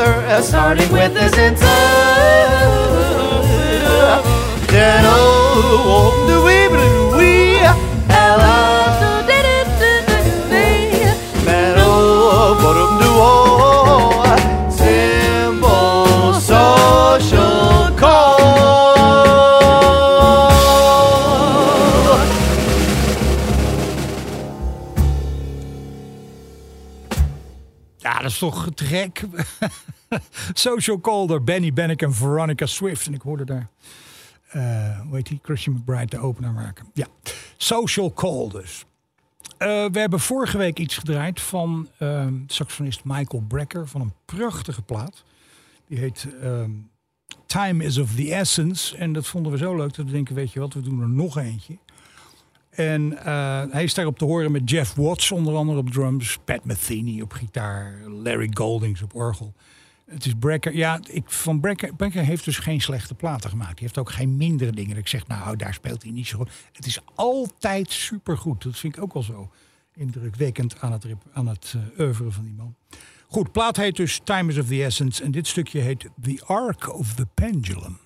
another, 0.00 0.26
uh, 0.26 0.42
starting 0.42 0.92
with 0.92 1.14
this 1.14 1.36
inside. 1.36 1.68
Oh, 4.72 6.26
oh, 6.26 6.44
we 6.44 6.68
oh, 6.68 6.90
dat 27.98 28.24
is 28.24 28.38
toch 28.38 28.68
te. 28.74 29.10
Social 30.58 31.00
Calder, 31.00 31.44
Benny 31.44 31.72
Bennick 31.72 32.02
en 32.02 32.14
Veronica 32.14 32.66
Swift. 32.66 33.06
En 33.06 33.14
ik 33.14 33.22
hoorde 33.22 33.44
daar, 33.44 33.68
eh 34.48 35.00
hoe 35.00 35.16
heet 35.16 35.26
die, 35.26 35.40
Christian 35.42 35.74
McBride 35.76 36.06
de 36.06 36.18
opener 36.18 36.52
maken. 36.52 36.86
Ja, 36.94 37.06
Social 37.56 38.12
Call 38.12 38.48
dus. 38.48 38.84
Eh, 39.58 39.84
we 39.92 39.98
hebben 39.98 40.20
vorige 40.20 40.58
week 40.58 40.78
iets 40.78 40.98
gedraaid 40.98 41.40
van 41.40 41.88
ehm, 41.98 42.34
saxofonist 42.46 43.00
Michael 43.04 43.42
Brecker 43.48 43.88
van 43.88 44.00
een 44.00 44.12
prachtige 44.24 44.82
plaat. 44.82 45.24
Die 45.86 45.98
heet 45.98 46.26
ehm, 46.42 46.70
Time 47.46 47.84
is 47.84 47.98
of 47.98 48.14
the 48.14 48.34
Essence. 48.34 48.96
En 48.96 49.12
dat 49.12 49.26
vonden 49.26 49.52
we 49.52 49.58
zo 49.58 49.76
leuk 49.76 49.94
dat 49.94 50.06
we 50.06 50.12
denken, 50.12 50.34
weet 50.34 50.52
je 50.52 50.60
wat, 50.60 50.74
we 50.74 50.80
doen 50.80 51.00
er 51.00 51.08
nog 51.08 51.38
eentje. 51.38 51.78
En 52.70 53.18
eh, 53.18 53.62
hij 53.70 53.84
is 53.84 53.94
daarop 53.94 54.18
te 54.18 54.24
horen 54.24 54.52
met 54.52 54.70
Jeff 54.70 54.94
Watts, 54.94 55.32
onder 55.32 55.54
andere 55.54 55.78
op 55.78 55.90
drums, 55.90 56.38
Pat 56.44 56.64
Metheny 56.64 57.20
op 57.20 57.32
gitaar, 57.32 58.00
Larry 58.06 58.50
Goldings 58.54 59.02
op 59.02 59.14
orgel. 59.14 59.54
Het 60.10 60.26
is 60.26 60.34
Brecker. 60.38 60.76
Ja, 60.76 61.00
ik, 61.10 61.30
van 61.30 61.60
Brecker, 61.60 61.94
Brecker 61.94 62.24
heeft 62.24 62.44
dus 62.44 62.58
geen 62.58 62.80
slechte 62.80 63.14
platen 63.14 63.50
gemaakt. 63.50 63.70
Hij 63.70 63.78
heeft 63.80 63.98
ook 63.98 64.10
geen 64.10 64.36
mindere 64.36 64.72
dingen. 64.72 64.96
Ik 64.96 65.08
zeg, 65.08 65.26
nou, 65.26 65.56
daar 65.56 65.74
speelt 65.74 66.02
hij 66.02 66.12
niet 66.12 66.26
zo 66.26 66.38
goed. 66.38 66.50
Het 66.72 66.86
is 66.86 67.00
altijd 67.14 67.90
supergoed. 67.90 68.62
Dat 68.62 68.78
vind 68.78 68.96
ik 68.96 69.02
ook 69.02 69.12
wel 69.12 69.22
zo 69.22 69.50
indrukwekkend 69.94 70.80
aan 70.80 70.92
het, 70.92 71.06
aan 71.32 71.46
het 71.46 71.74
eh, 71.96 72.08
van 72.12 72.44
die 72.44 72.54
man. 72.54 72.74
Goed, 73.26 73.52
plaat 73.52 73.76
heet 73.76 73.96
dus 73.96 74.20
Time 74.24 74.50
is 74.50 74.58
of 74.58 74.66
the 74.66 74.84
Essence. 74.84 75.22
En 75.22 75.30
dit 75.30 75.46
stukje 75.46 75.80
heet 75.80 76.08
The 76.22 76.42
Arc 76.46 76.94
of 76.94 77.14
the 77.14 77.26
Pendulum. 77.34 77.98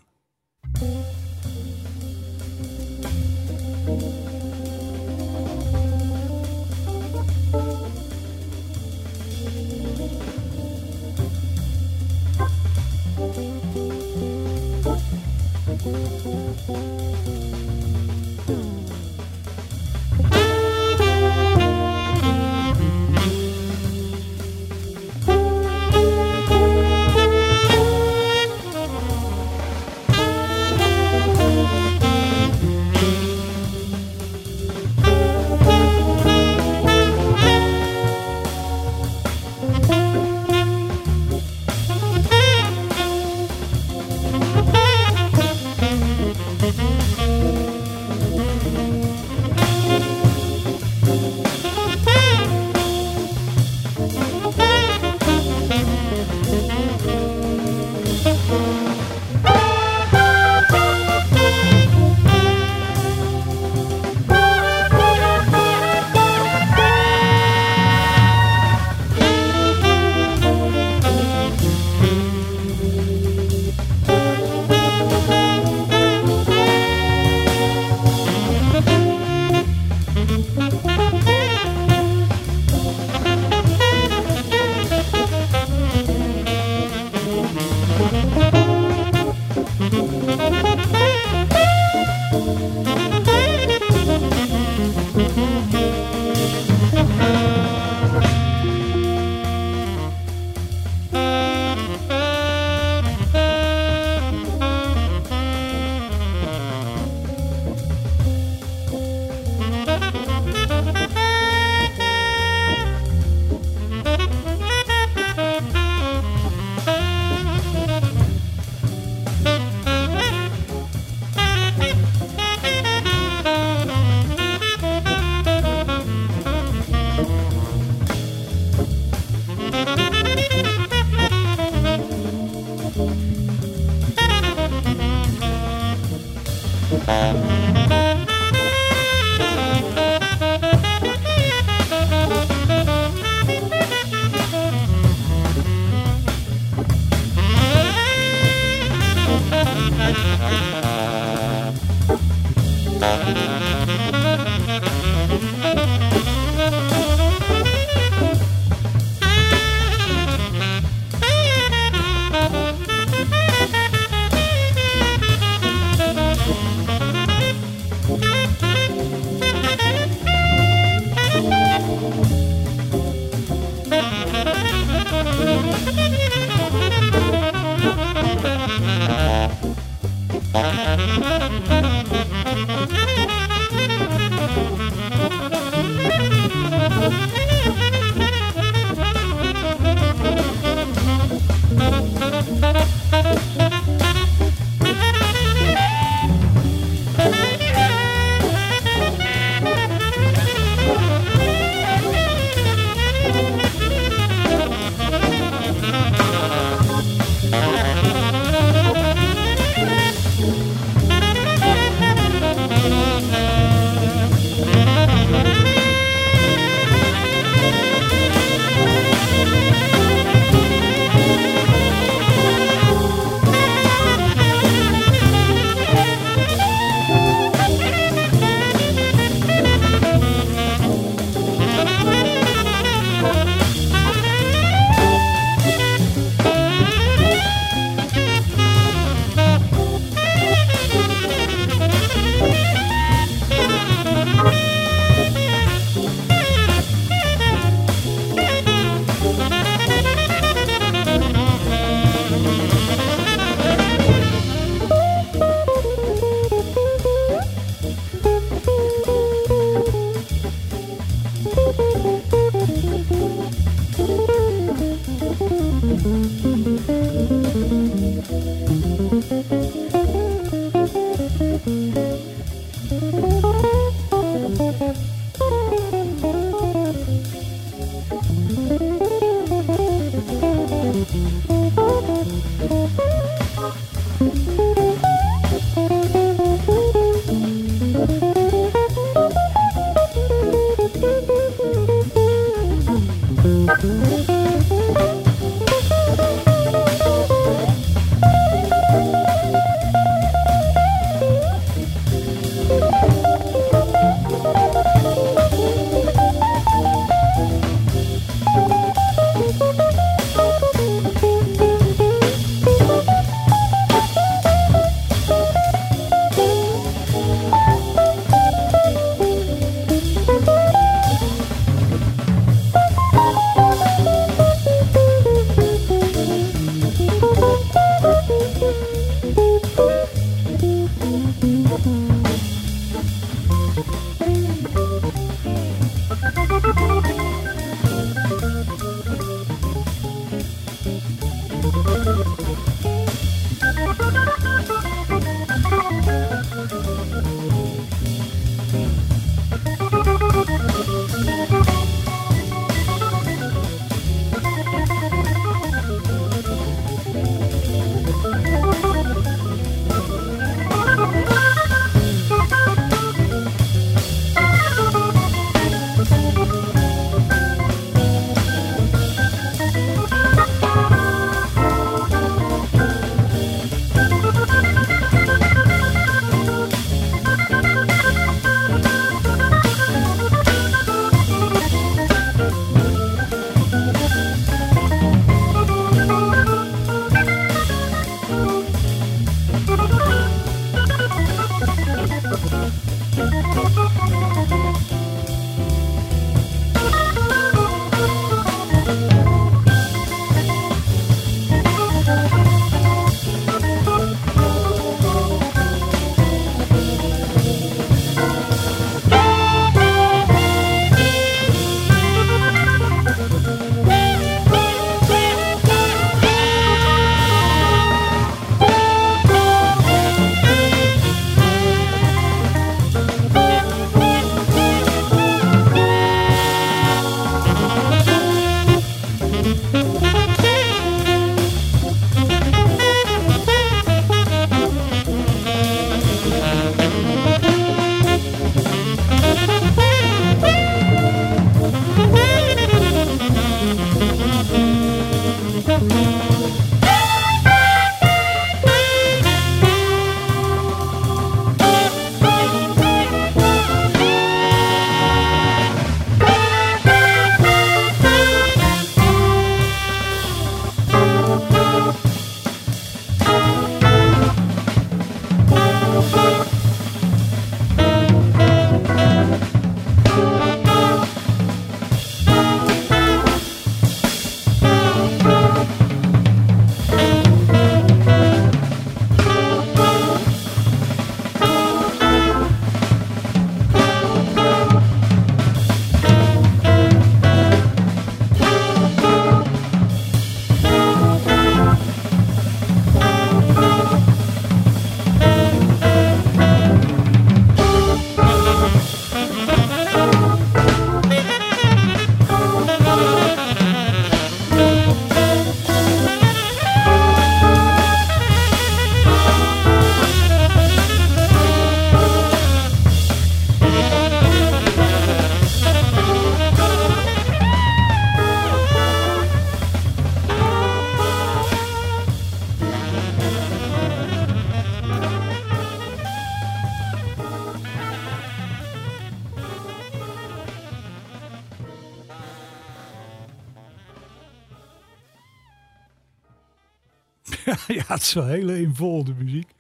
Het 537.95 538.03
is 538.03 538.13
wel 538.13 538.27
hele 538.27 538.61
involde 538.61 539.15
muziek. 539.15 539.51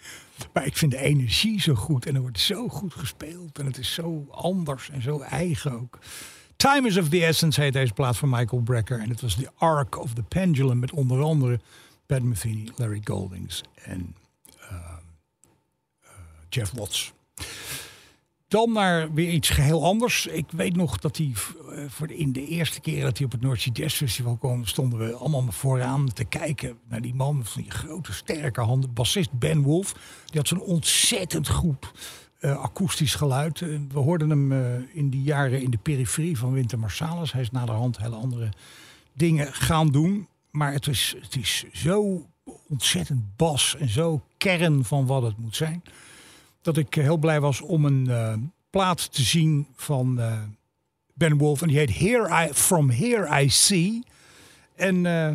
Maar 0.52 0.66
ik 0.66 0.76
vind 0.76 0.92
de 0.92 0.98
energie 0.98 1.60
zo 1.60 1.74
goed. 1.74 2.06
En 2.06 2.14
er 2.14 2.20
wordt 2.20 2.40
zo 2.40 2.68
goed 2.68 2.94
gespeeld. 2.94 3.58
En 3.58 3.66
het 3.66 3.78
is 3.78 3.94
zo 3.94 4.26
anders 4.30 4.90
en 4.90 5.02
zo 5.02 5.20
eigen 5.20 5.72
ook. 5.72 5.98
Time 6.56 6.88
is 6.88 6.96
of 6.96 7.08
the 7.08 7.24
Essence 7.24 7.60
heet 7.60 7.72
deze 7.72 7.92
plaat 7.92 8.16
van 8.16 8.28
Michael 8.28 8.62
Brecker. 8.62 8.98
En 8.98 9.08
het 9.08 9.20
was 9.20 9.34
The 9.34 9.50
Arc 9.54 9.98
of 9.98 10.14
the 10.14 10.22
Pendulum. 10.22 10.78
Met 10.78 10.92
onder 10.92 11.22
andere 11.22 11.60
Pat 12.06 12.22
Metheny, 12.22 12.68
Larry 12.76 13.00
Goldings 13.04 13.62
en 13.74 14.16
uh, 14.58 14.72
uh, 16.02 16.10
Jeff 16.48 16.72
Watts. 16.72 17.12
Dan 18.54 18.72
naar 18.72 19.12
weer 19.12 19.30
iets 19.30 19.48
geheel 19.48 19.84
anders. 19.84 20.26
Ik 20.26 20.44
weet 20.50 20.76
nog 20.76 20.98
dat 20.98 21.16
hij 21.16 21.32
eh, 21.70 21.84
voor 21.88 22.10
in 22.10 22.32
de 22.32 22.46
eerste 22.46 22.80
keer 22.80 23.02
dat 23.02 23.18
hij 23.18 23.26
op 23.26 23.32
het 23.32 23.76
Jazz 23.76 23.96
Festival 23.96 24.36
kwam, 24.36 24.66
stonden 24.66 24.98
we 24.98 25.12
allemaal 25.14 25.46
vooraan 25.48 26.12
te 26.12 26.24
kijken 26.24 26.78
naar 26.88 27.00
die 27.00 27.14
man 27.14 27.44
van 27.44 27.62
die 27.62 27.70
grote 27.70 28.12
sterke 28.12 28.60
handen. 28.60 28.92
Bassist 28.92 29.38
Ben 29.38 29.62
Wolf. 29.62 29.92
Die 30.24 30.38
had 30.38 30.48
zo'n 30.48 30.60
ontzettend 30.60 31.48
goed 31.48 31.92
uh, 32.40 32.62
akoestisch 32.62 33.14
geluid. 33.14 33.60
Uh, 33.60 33.80
we 33.92 33.98
hoorden 33.98 34.30
hem 34.30 34.52
in 34.92 35.10
die 35.10 35.22
jaren 35.22 35.62
in 35.62 35.70
de 35.70 35.78
periferie 35.82 36.38
van 36.38 36.52
Winter 36.52 36.78
Marsalis. 36.78 37.32
Hij 37.32 37.42
is 37.42 37.50
naderhand 37.50 37.98
hele 37.98 38.16
andere 38.16 38.48
dingen 39.12 39.52
gaan 39.52 39.90
doen. 39.90 40.28
Maar 40.50 40.72
het 40.72 40.86
is, 40.86 41.14
het 41.20 41.36
is 41.36 41.64
zo 41.72 42.26
ontzettend 42.68 43.36
bas 43.36 43.76
en 43.78 43.88
zo 43.88 44.22
kern 44.38 44.84
van 44.84 45.06
wat 45.06 45.22
het 45.22 45.38
moet 45.38 45.56
zijn 45.56 45.82
dat 46.64 46.76
ik 46.76 46.94
heel 46.94 47.16
blij 47.16 47.40
was 47.40 47.60
om 47.60 47.84
een 47.84 48.06
uh, 48.08 48.32
plaat 48.70 49.12
te 49.12 49.22
zien 49.22 49.66
van 49.74 50.18
uh, 50.18 50.42
Ben 51.14 51.38
Wolf. 51.38 51.62
En 51.62 51.68
die 51.68 51.78
heet 51.78 51.98
Here 51.98 52.46
I, 52.46 52.52
From 52.52 52.90
Here 52.90 53.42
I 53.42 53.50
See. 53.50 54.02
En 54.76 55.04
uh, 55.04 55.32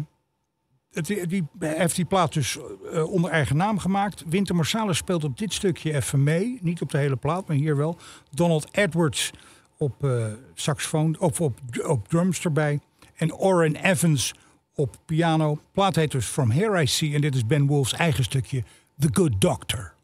het, 0.92 1.06
die 1.06 1.48
heeft 1.60 1.96
die 1.96 2.06
plaat 2.06 2.34
dus 2.34 2.58
onder 3.06 3.32
eigen 3.32 3.58
naam 3.58 3.80
gemaakt. 3.80 4.24
Winter 4.28 4.56
Marsalis 4.56 4.98
speelt 4.98 5.24
op 5.24 5.38
dit 5.38 5.54
stukje 5.54 5.96
even 5.96 6.24
mee. 6.24 6.58
Niet 6.62 6.82
op 6.82 6.92
de 6.92 6.98
hele 6.98 7.16
plaat, 7.16 7.48
maar 7.48 7.58
hier 7.58 7.78
wel. 7.78 7.98
Donald 8.32 8.68
Edwards 8.72 9.32
op 9.78 10.08
saxofoon, 10.54 11.20
of 11.20 11.42
op, 11.42 11.60
op 11.86 12.08
drums 12.08 12.44
erbij. 12.44 12.80
En 13.16 13.34
Orrin 13.36 13.76
Evans 13.76 14.34
op 14.76 14.98
piano. 15.06 15.60
Plaat 15.72 15.96
heet 15.96 16.12
dus 16.12 16.26
From 16.26 16.52
Here 16.52 16.82
I 16.82 16.88
See. 16.88 17.14
En 17.14 17.22
dit 17.22 17.36
is 17.36 17.46
Ben 17.46 17.68
Wolf's 17.68 17.94
eigen 17.94 18.24
stukje, 18.24 18.64
The 18.98 19.10
Good 19.12 19.42
Doctor. 19.42 19.98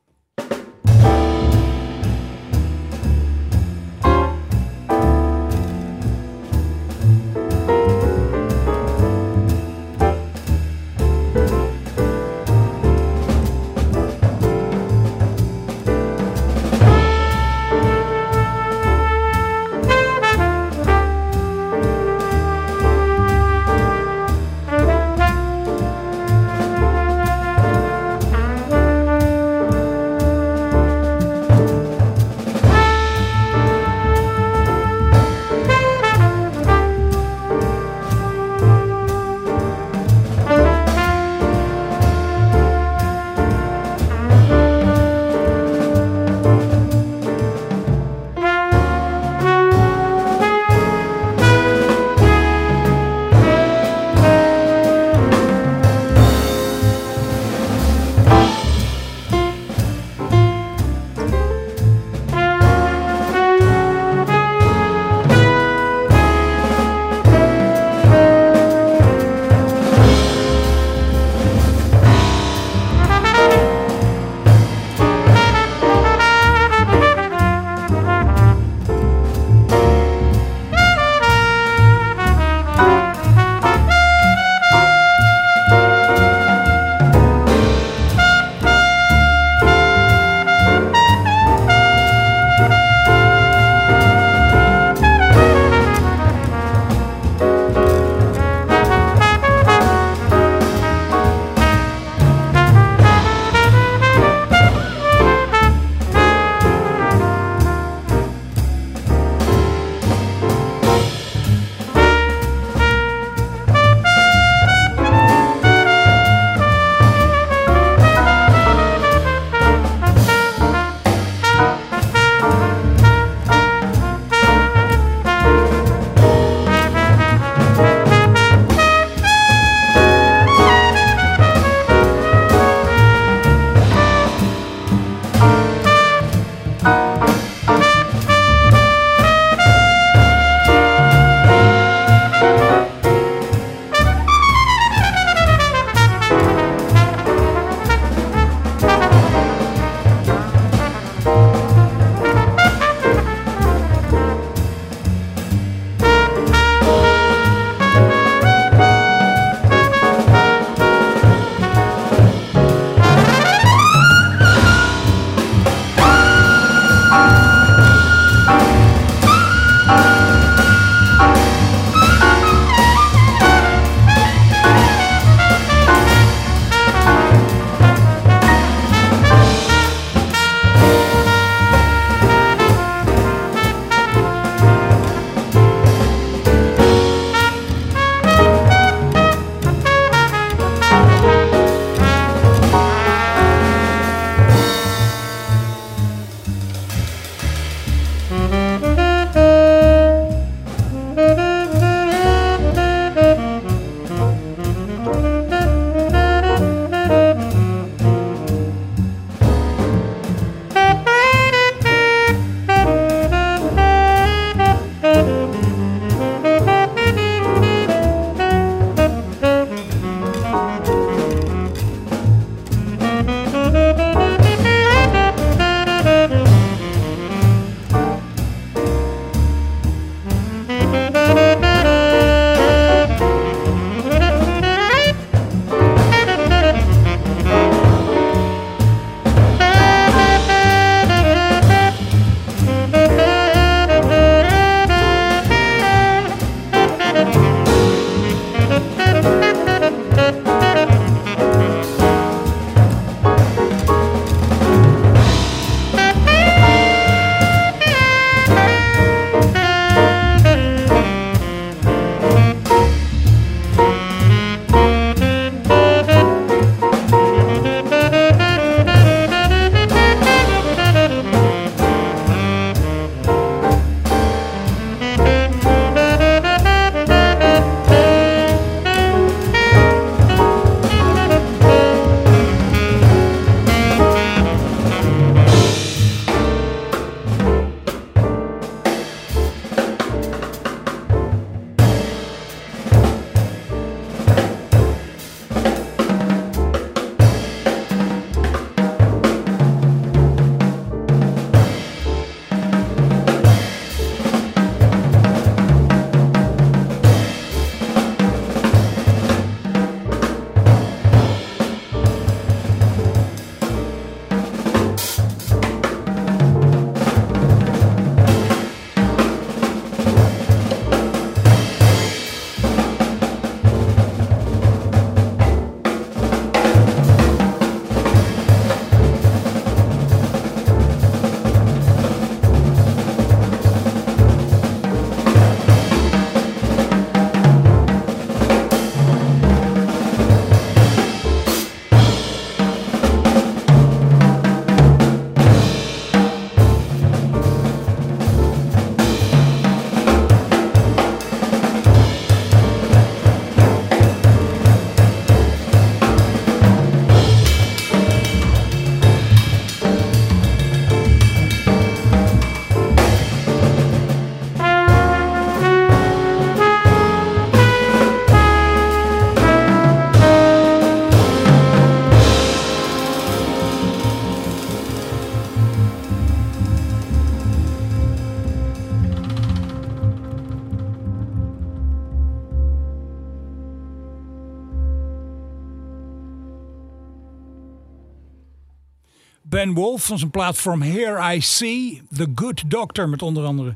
Ben 389.47 389.73
Wolf 389.73 390.05
van 390.05 390.17
zijn 390.17 390.31
plaat 390.31 390.57
From 390.57 390.81
Here 390.81 391.35
I 391.35 391.41
See. 391.41 392.01
The 392.15 392.31
Good 392.35 392.69
Doctor 392.71 393.09
met 393.09 393.21
onder 393.21 393.45
andere 393.45 393.75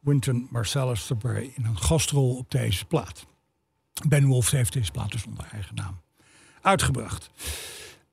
Wynton 0.00 0.48
Marcellus 0.50 1.10
erbij 1.10 1.52
in 1.54 1.64
een 1.64 1.78
gastrol 1.78 2.36
op 2.36 2.50
deze 2.50 2.84
plaat. 2.84 3.26
Ben 4.08 4.26
Wolf 4.26 4.50
heeft 4.50 4.72
deze 4.72 4.90
plaat 4.90 5.12
dus 5.12 5.26
onder 5.26 5.46
eigen 5.52 5.74
naam 5.74 6.00
uitgebracht. 6.60 7.30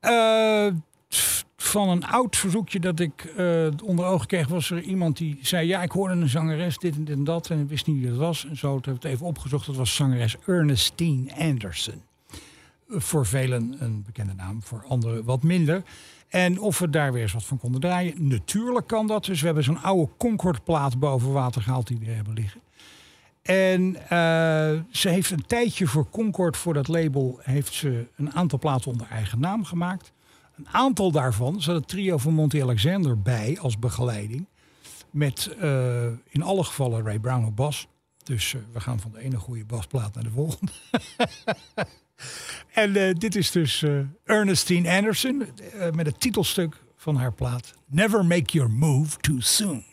Eh, 0.00 0.66
van 1.56 1.88
een 1.88 2.06
oud 2.06 2.36
verzoekje 2.36 2.80
dat 2.80 3.00
ik 3.00 3.24
eh, 3.24 3.66
onder 3.84 4.04
ogen 4.04 4.26
kreeg, 4.26 4.48
was 4.48 4.70
er 4.70 4.80
iemand 4.80 5.16
die 5.16 5.38
zei: 5.42 5.66
Ja, 5.66 5.82
ik 5.82 5.90
hoorde 5.90 6.14
een 6.14 6.28
zangeres, 6.28 6.78
dit 6.78 6.94
en 6.94 7.04
dit 7.04 7.16
en 7.16 7.24
dat. 7.24 7.50
En 7.50 7.60
ik 7.60 7.68
wist 7.68 7.86
niet 7.86 8.00
wie 8.00 8.08
dat 8.08 8.18
was. 8.18 8.46
En 8.46 8.56
zo 8.56 8.74
heb 8.74 8.86
ik 8.86 8.92
het 8.92 9.04
even 9.04 9.26
opgezocht. 9.26 9.66
Dat 9.66 9.76
was 9.76 9.94
zangeres 9.94 10.36
Ernestine 10.46 11.36
Anderson. 11.36 12.02
Voor 12.90 13.26
velen 13.26 13.76
een 13.78 14.02
bekende 14.02 14.34
naam, 14.34 14.62
voor 14.62 14.84
anderen 14.88 15.24
wat 15.24 15.42
minder. 15.42 15.82
En 16.28 16.60
of 16.60 16.78
we 16.78 16.90
daar 16.90 17.12
weer 17.12 17.22
eens 17.22 17.32
wat 17.32 17.44
van 17.44 17.58
konden 17.58 17.80
draaien. 17.80 18.28
Natuurlijk 18.28 18.86
kan 18.86 19.06
dat. 19.06 19.24
Dus 19.24 19.40
we 19.40 19.46
hebben 19.46 19.64
zo'n 19.64 19.82
oude 19.82 20.12
Concord-plaat 20.16 20.98
boven 20.98 21.32
water 21.32 21.62
gehaald 21.62 21.86
die 21.86 21.98
we 21.98 22.10
hebben 22.10 22.34
liggen. 22.34 22.60
En 23.42 23.96
eh, 23.96 24.80
ze 24.90 25.08
heeft 25.08 25.30
een 25.30 25.46
tijdje 25.46 25.86
voor 25.86 26.10
Concord, 26.10 26.56
voor 26.56 26.74
dat 26.74 26.88
label, 26.88 27.38
heeft 27.42 27.72
ze 27.72 28.06
een 28.16 28.32
aantal 28.32 28.58
platen 28.58 28.90
onder 28.90 29.06
eigen 29.10 29.40
naam 29.40 29.64
gemaakt. 29.64 30.12
Een 30.56 30.68
aantal 30.68 31.10
daarvan 31.10 31.62
zat 31.62 31.74
het 31.74 31.88
trio 31.88 32.18
van 32.18 32.34
Monty 32.34 32.62
Alexander 32.62 33.22
bij 33.22 33.58
als 33.60 33.78
begeleiding. 33.78 34.46
Met 35.10 35.56
uh, 35.62 36.04
in 36.28 36.42
alle 36.42 36.64
gevallen 36.64 37.04
Ray 37.04 37.18
Brown 37.18 37.44
op 37.44 37.56
bas. 37.56 37.88
Dus 38.22 38.52
uh, 38.52 38.60
we 38.72 38.80
gaan 38.80 39.00
van 39.00 39.12
de 39.12 39.20
ene 39.20 39.36
goede 39.36 39.64
basplaat 39.64 40.14
naar 40.14 40.24
de 40.24 40.30
volgende. 40.30 40.72
en 42.72 42.96
uh, 42.96 43.10
dit 43.14 43.36
is 43.36 43.50
dus 43.50 43.84
Ernestine 44.24 44.90
Anderson 44.90 45.46
met 45.94 46.06
het 46.06 46.20
titelstuk 46.20 46.76
van 46.96 47.16
haar 47.16 47.32
plaat 47.32 47.74
Never 47.86 48.24
Make 48.24 48.52
Your 48.52 48.70
Move 48.70 49.16
Too 49.16 49.40
Soon. 49.40 49.89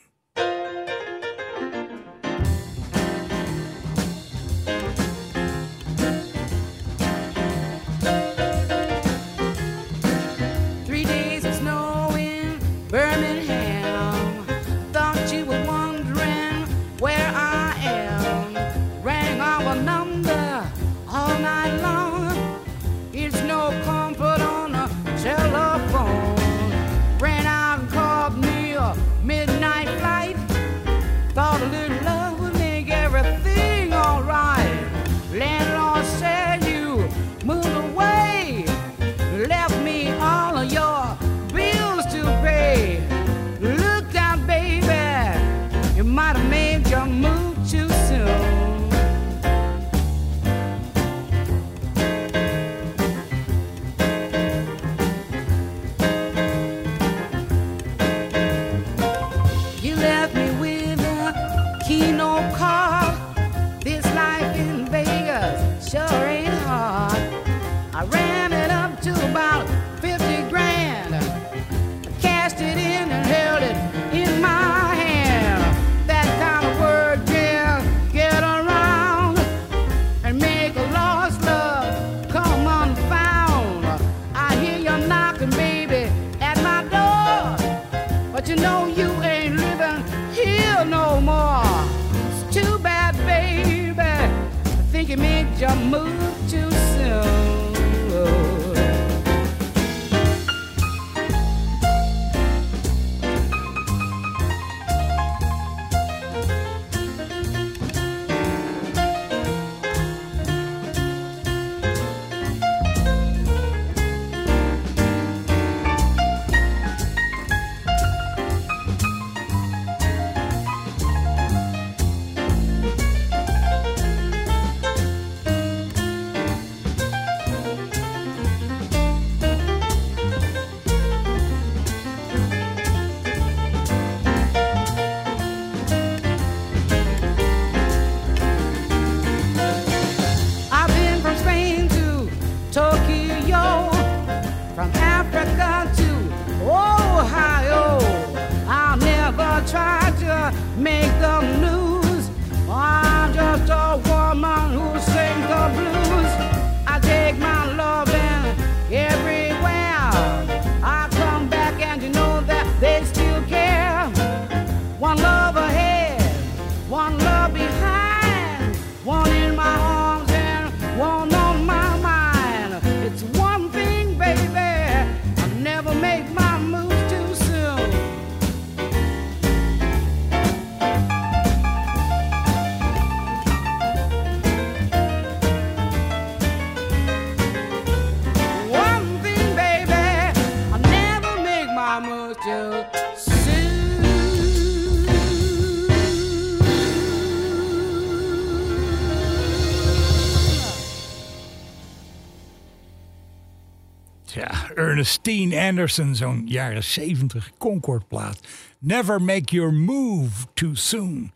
Ernestine 204.97 205.67
Anderson, 205.67 206.15
zo'n 206.15 206.43
jaren 206.45 206.83
70 206.83 207.51
Concord-plaat. 207.57 208.39
Never 208.79 209.21
make 209.21 209.55
your 209.55 209.73
move 209.73 210.45
too 210.53 210.75
soon. 210.75 211.31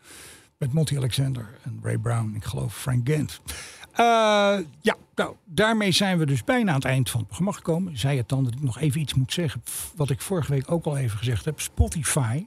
Met 0.58 0.74
Monty 0.74 0.98
Alexander 0.98 1.58
en 1.64 1.80
Ray 1.84 1.98
Brown, 1.98 2.34
ik 2.36 2.44
geloof 2.44 2.78
Frank 2.78 3.10
Gant. 3.10 3.42
Eh, 3.92 4.06
ja, 4.82 4.96
nou, 5.16 5.36
daarmee 5.46 5.92
zijn 5.92 6.18
we 6.18 6.26
dus 6.26 6.44
bijna 6.44 6.70
aan 6.70 6.76
het 6.76 6.86
eind 6.86 7.10
van 7.10 7.20
het 7.20 7.28
programma 7.28 7.56
gekomen. 7.56 7.98
Zei 7.98 8.18
het 8.18 8.30
dan 8.30 8.44
dat 8.44 8.54
ik 8.54 8.62
nog 8.62 8.80
even 8.80 9.02
iets 9.02 9.14
moet 9.14 9.34
zeggen. 9.34 9.64
Wat 9.96 10.10
ik 10.10 10.22
vorige 10.22 10.52
week 10.52 10.72
ook 10.72 10.86
al 10.86 10.98
even 10.98 11.18
gezegd 11.18 11.46
heb. 11.46 11.60
Spotify, 11.60 12.46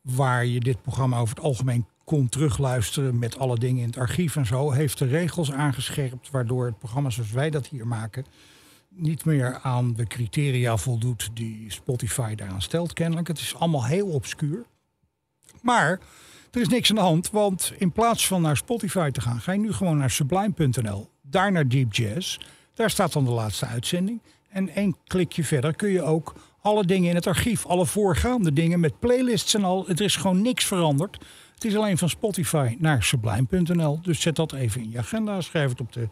waar 0.00 0.46
je 0.46 0.60
dit 0.60 0.82
programma 0.82 1.18
over 1.18 1.34
het 1.34 1.44
algemeen 1.44 1.86
kon 2.04 2.28
terugluisteren 2.28 3.18
met 3.18 3.38
alle 3.38 3.58
dingen 3.58 3.82
in 3.82 3.88
het 3.88 3.98
archief 3.98 4.36
en 4.36 4.46
zo, 4.46 4.70
heeft 4.70 4.98
de 4.98 5.06
regels 5.06 5.52
aangescherpt 5.52 6.30
waardoor 6.30 6.66
het 6.66 6.78
programma 6.78 7.10
zoals 7.10 7.30
wij 7.30 7.50
dat 7.50 7.66
hier 7.66 7.86
maken 7.86 8.24
niet 8.94 9.24
meer 9.24 9.58
aan 9.62 9.94
de 9.94 10.06
criteria 10.06 10.76
voldoet 10.76 11.30
die 11.34 11.72
Spotify 11.72 12.34
daaraan 12.34 12.62
stelt, 12.62 12.92
kennelijk. 12.92 13.28
Het 13.28 13.38
is 13.38 13.54
allemaal 13.54 13.84
heel 13.84 14.06
obscuur. 14.06 14.64
Maar 15.62 16.00
er 16.50 16.60
is 16.60 16.68
niks 16.68 16.90
aan 16.90 16.96
de 16.96 17.02
hand, 17.02 17.30
want 17.30 17.72
in 17.78 17.92
plaats 17.92 18.26
van 18.26 18.42
naar 18.42 18.56
Spotify 18.56 19.10
te 19.10 19.20
gaan, 19.20 19.40
ga 19.40 19.52
je 19.52 19.58
nu 19.58 19.72
gewoon 19.72 19.98
naar 19.98 20.10
sublime.nl. 20.10 21.10
Daar 21.22 21.52
naar 21.52 21.68
Deep 21.68 21.94
Jazz. 21.94 22.38
Daar 22.74 22.90
staat 22.90 23.12
dan 23.12 23.24
de 23.24 23.30
laatste 23.30 23.66
uitzending. 23.66 24.20
En 24.48 24.68
één 24.68 24.96
klikje 25.06 25.44
verder 25.44 25.74
kun 25.76 25.90
je 25.90 26.02
ook 26.02 26.34
alle 26.60 26.84
dingen 26.84 27.08
in 27.08 27.14
het 27.14 27.26
archief, 27.26 27.66
alle 27.66 27.86
voorgaande 27.86 28.52
dingen 28.52 28.80
met 28.80 28.98
playlists 28.98 29.54
en 29.54 29.64
al. 29.64 29.88
Er 29.88 30.00
is 30.00 30.16
gewoon 30.16 30.42
niks 30.42 30.64
veranderd. 30.64 31.18
Het 31.54 31.64
is 31.64 31.76
alleen 31.76 31.98
van 31.98 32.08
Spotify 32.08 32.76
naar 32.78 33.02
sublime.nl. 33.02 34.00
Dus 34.02 34.20
zet 34.20 34.36
dat 34.36 34.52
even 34.52 34.80
in 34.80 34.90
je 34.90 34.98
agenda. 34.98 35.40
Schrijf 35.40 35.70
het 35.70 35.80
op 35.80 35.92
de 35.92 36.08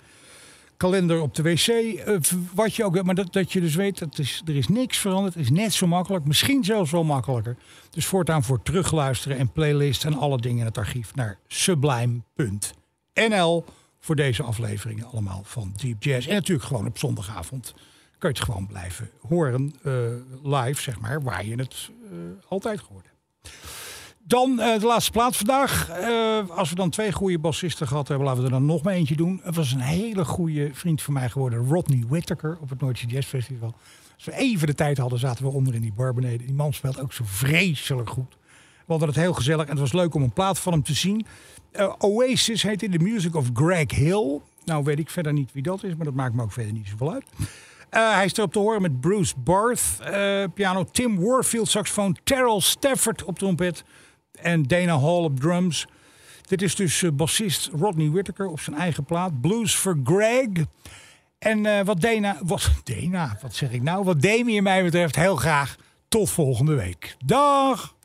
kalender 0.81 1.21
op 1.21 1.35
de 1.35 1.43
wc. 1.43 1.67
eh, 1.67 2.17
wat 2.55 2.75
je 2.75 2.85
ook. 2.85 3.03
Maar 3.03 3.15
dat, 3.15 3.33
dat 3.33 3.53
je 3.53 3.61
dus 3.61 3.75
weet, 3.75 3.99
dat 3.99 4.19
is, 4.19 4.43
er 4.47 4.57
is 4.57 4.69
niks 4.69 4.99
veranderd. 4.99 5.35
Het 5.35 5.43
is 5.43 5.51
net 5.51 5.73
zo 5.73 5.87
makkelijk. 5.87 6.25
Misschien 6.25 6.65
zelfs 6.65 6.91
wel 6.91 7.05
makkelijker. 7.05 7.57
Dus 7.91 8.07
voortaan 8.07 8.43
voor 8.43 8.63
terugluisteren 8.63 9.39
en 9.39 9.53
playlist 9.53 10.05
en 10.05 10.15
alle 10.15 10.39
dingen 10.39 10.59
in 10.59 10.65
het 10.65 10.79
archief 10.79 11.15
naar 11.15 11.39
sublime.nl. 11.47 13.65
Voor 13.99 14.17
deze 14.17 14.43
afleveringen 14.43 15.07
allemaal 15.07 15.41
van 15.45 15.73
Deep 15.77 16.03
Jazz. 16.03 16.27
En 16.27 16.35
natuurlijk 16.35 16.67
gewoon 16.67 16.87
op 16.87 16.99
zondagavond 16.99 17.75
kan 18.19 18.31
je 18.31 18.37
het 18.37 18.45
gewoon 18.45 18.67
blijven 18.67 19.11
horen. 19.29 19.75
eh, 19.83 19.93
live, 20.43 20.83
zeg 20.83 21.01
maar, 21.01 21.23
waar 21.23 21.47
je 21.47 21.57
het 21.57 21.91
eh, 22.11 22.17
altijd 22.49 22.81
gehoord 22.81 23.07
hebt. 23.07 23.55
Dan 24.31 24.61
eh, 24.61 24.81
de 24.81 24.87
laatste 24.87 25.11
plaat 25.11 25.37
vandaag. 25.37 25.89
Eh, 25.89 26.57
als 26.57 26.69
we 26.69 26.75
dan 26.75 26.91
twee 26.91 27.13
goede 27.13 27.39
bassisten 27.39 27.87
gehad 27.87 28.09
hebben, 28.09 28.27
laten 28.27 28.43
we 28.43 28.49
er 28.49 28.55
dan 28.55 28.67
nog 28.67 28.83
maar 28.83 28.95
eentje 28.95 29.17
doen. 29.17 29.41
Het 29.43 29.57
was 29.57 29.73
een 29.73 29.81
hele 29.81 30.25
goede 30.25 30.71
vriend 30.73 31.03
van 31.03 31.15
mij 31.15 31.29
geworden, 31.29 31.69
Rodney 31.69 32.05
Whittaker, 32.09 32.59
op 32.61 32.71
het 32.71 32.81
Noordse 32.81 33.07
Jazz 33.07 33.29
Festival. 33.29 33.75
Als 34.15 34.25
we 34.25 34.33
even 34.33 34.67
de 34.67 34.75
tijd 34.75 34.99
hadden, 34.99 35.19
zaten 35.19 35.45
we 35.45 35.51
onder 35.51 35.75
in 35.75 35.81
die 35.81 35.93
bar 35.93 36.15
beneden. 36.15 36.47
Die 36.47 36.55
man 36.55 36.73
speelt 36.73 37.01
ook 37.01 37.13
zo 37.13 37.25
vreselijk 37.27 38.11
goed. 38.11 38.37
We 38.77 38.85
hadden 38.87 39.09
het 39.09 39.17
heel 39.17 39.33
gezellig 39.33 39.65
en 39.65 39.71
het 39.71 39.81
was 39.81 39.93
leuk 39.93 40.15
om 40.15 40.23
een 40.23 40.33
plaat 40.33 40.59
van 40.59 40.73
hem 40.73 40.83
te 40.83 40.95
zien. 40.95 41.27
Eh, 41.73 41.93
Oasis 41.99 42.63
heet 42.63 42.83
in 42.83 42.91
The 42.91 42.99
Music 42.99 43.35
of 43.35 43.51
Greg 43.55 43.91
Hill. 43.91 44.41
Nou 44.65 44.85
weet 44.85 44.99
ik 44.99 45.11
verder 45.11 45.33
niet 45.33 45.53
wie 45.53 45.63
dat 45.63 45.83
is, 45.83 45.95
maar 45.95 46.05
dat 46.05 46.15
maakt 46.15 46.35
me 46.35 46.43
ook 46.43 46.53
verder 46.53 46.73
niet 46.73 46.89
zoveel 46.89 47.13
uit. 47.13 47.25
Hij 47.91 48.25
is 48.25 48.37
erop 48.37 48.53
te 48.53 48.59
horen 48.59 48.83
met 48.83 49.01
Bruce 49.01 49.35
Barth, 49.39 49.99
piano, 50.55 50.85
Tim 50.85 51.21
Warfield, 51.21 51.69
saxofoon, 51.69 52.17
Terrell 52.25 52.61
Stafford 52.61 53.25
op 53.25 53.39
trompet 53.39 53.85
en 54.43 54.63
Dana 54.63 54.99
Hall 54.99 55.23
op 55.23 55.41
drums. 55.41 55.87
Dit 56.43 56.63
is 56.63 56.75
dus 56.75 57.03
eh, 57.03 57.11
bassist 57.11 57.71
Rodney 57.79 58.11
Whittaker 58.11 58.47
op 58.47 58.61
zijn 58.61 58.77
eigen 58.77 59.05
plaat, 59.05 59.41
Blues 59.41 59.75
for 59.75 60.01
Greg. 60.05 60.49
En 61.39 61.67
eh, 61.67 61.85
wat 61.85 62.01
Dana, 62.01 62.37
wat 62.43 62.71
Dana, 62.85 63.39
wat 63.43 63.55
zeg 63.55 63.71
ik 63.71 63.83
nou? 63.83 64.05
Wat 64.05 64.21
Demi 64.21 64.61
mij 64.61 64.83
betreft, 64.83 65.17
heel 65.17 65.37
graag 65.37 65.77
tot 66.09 66.31
volgende 66.31 66.75
week. 66.75 67.17
Dag! 67.25 67.99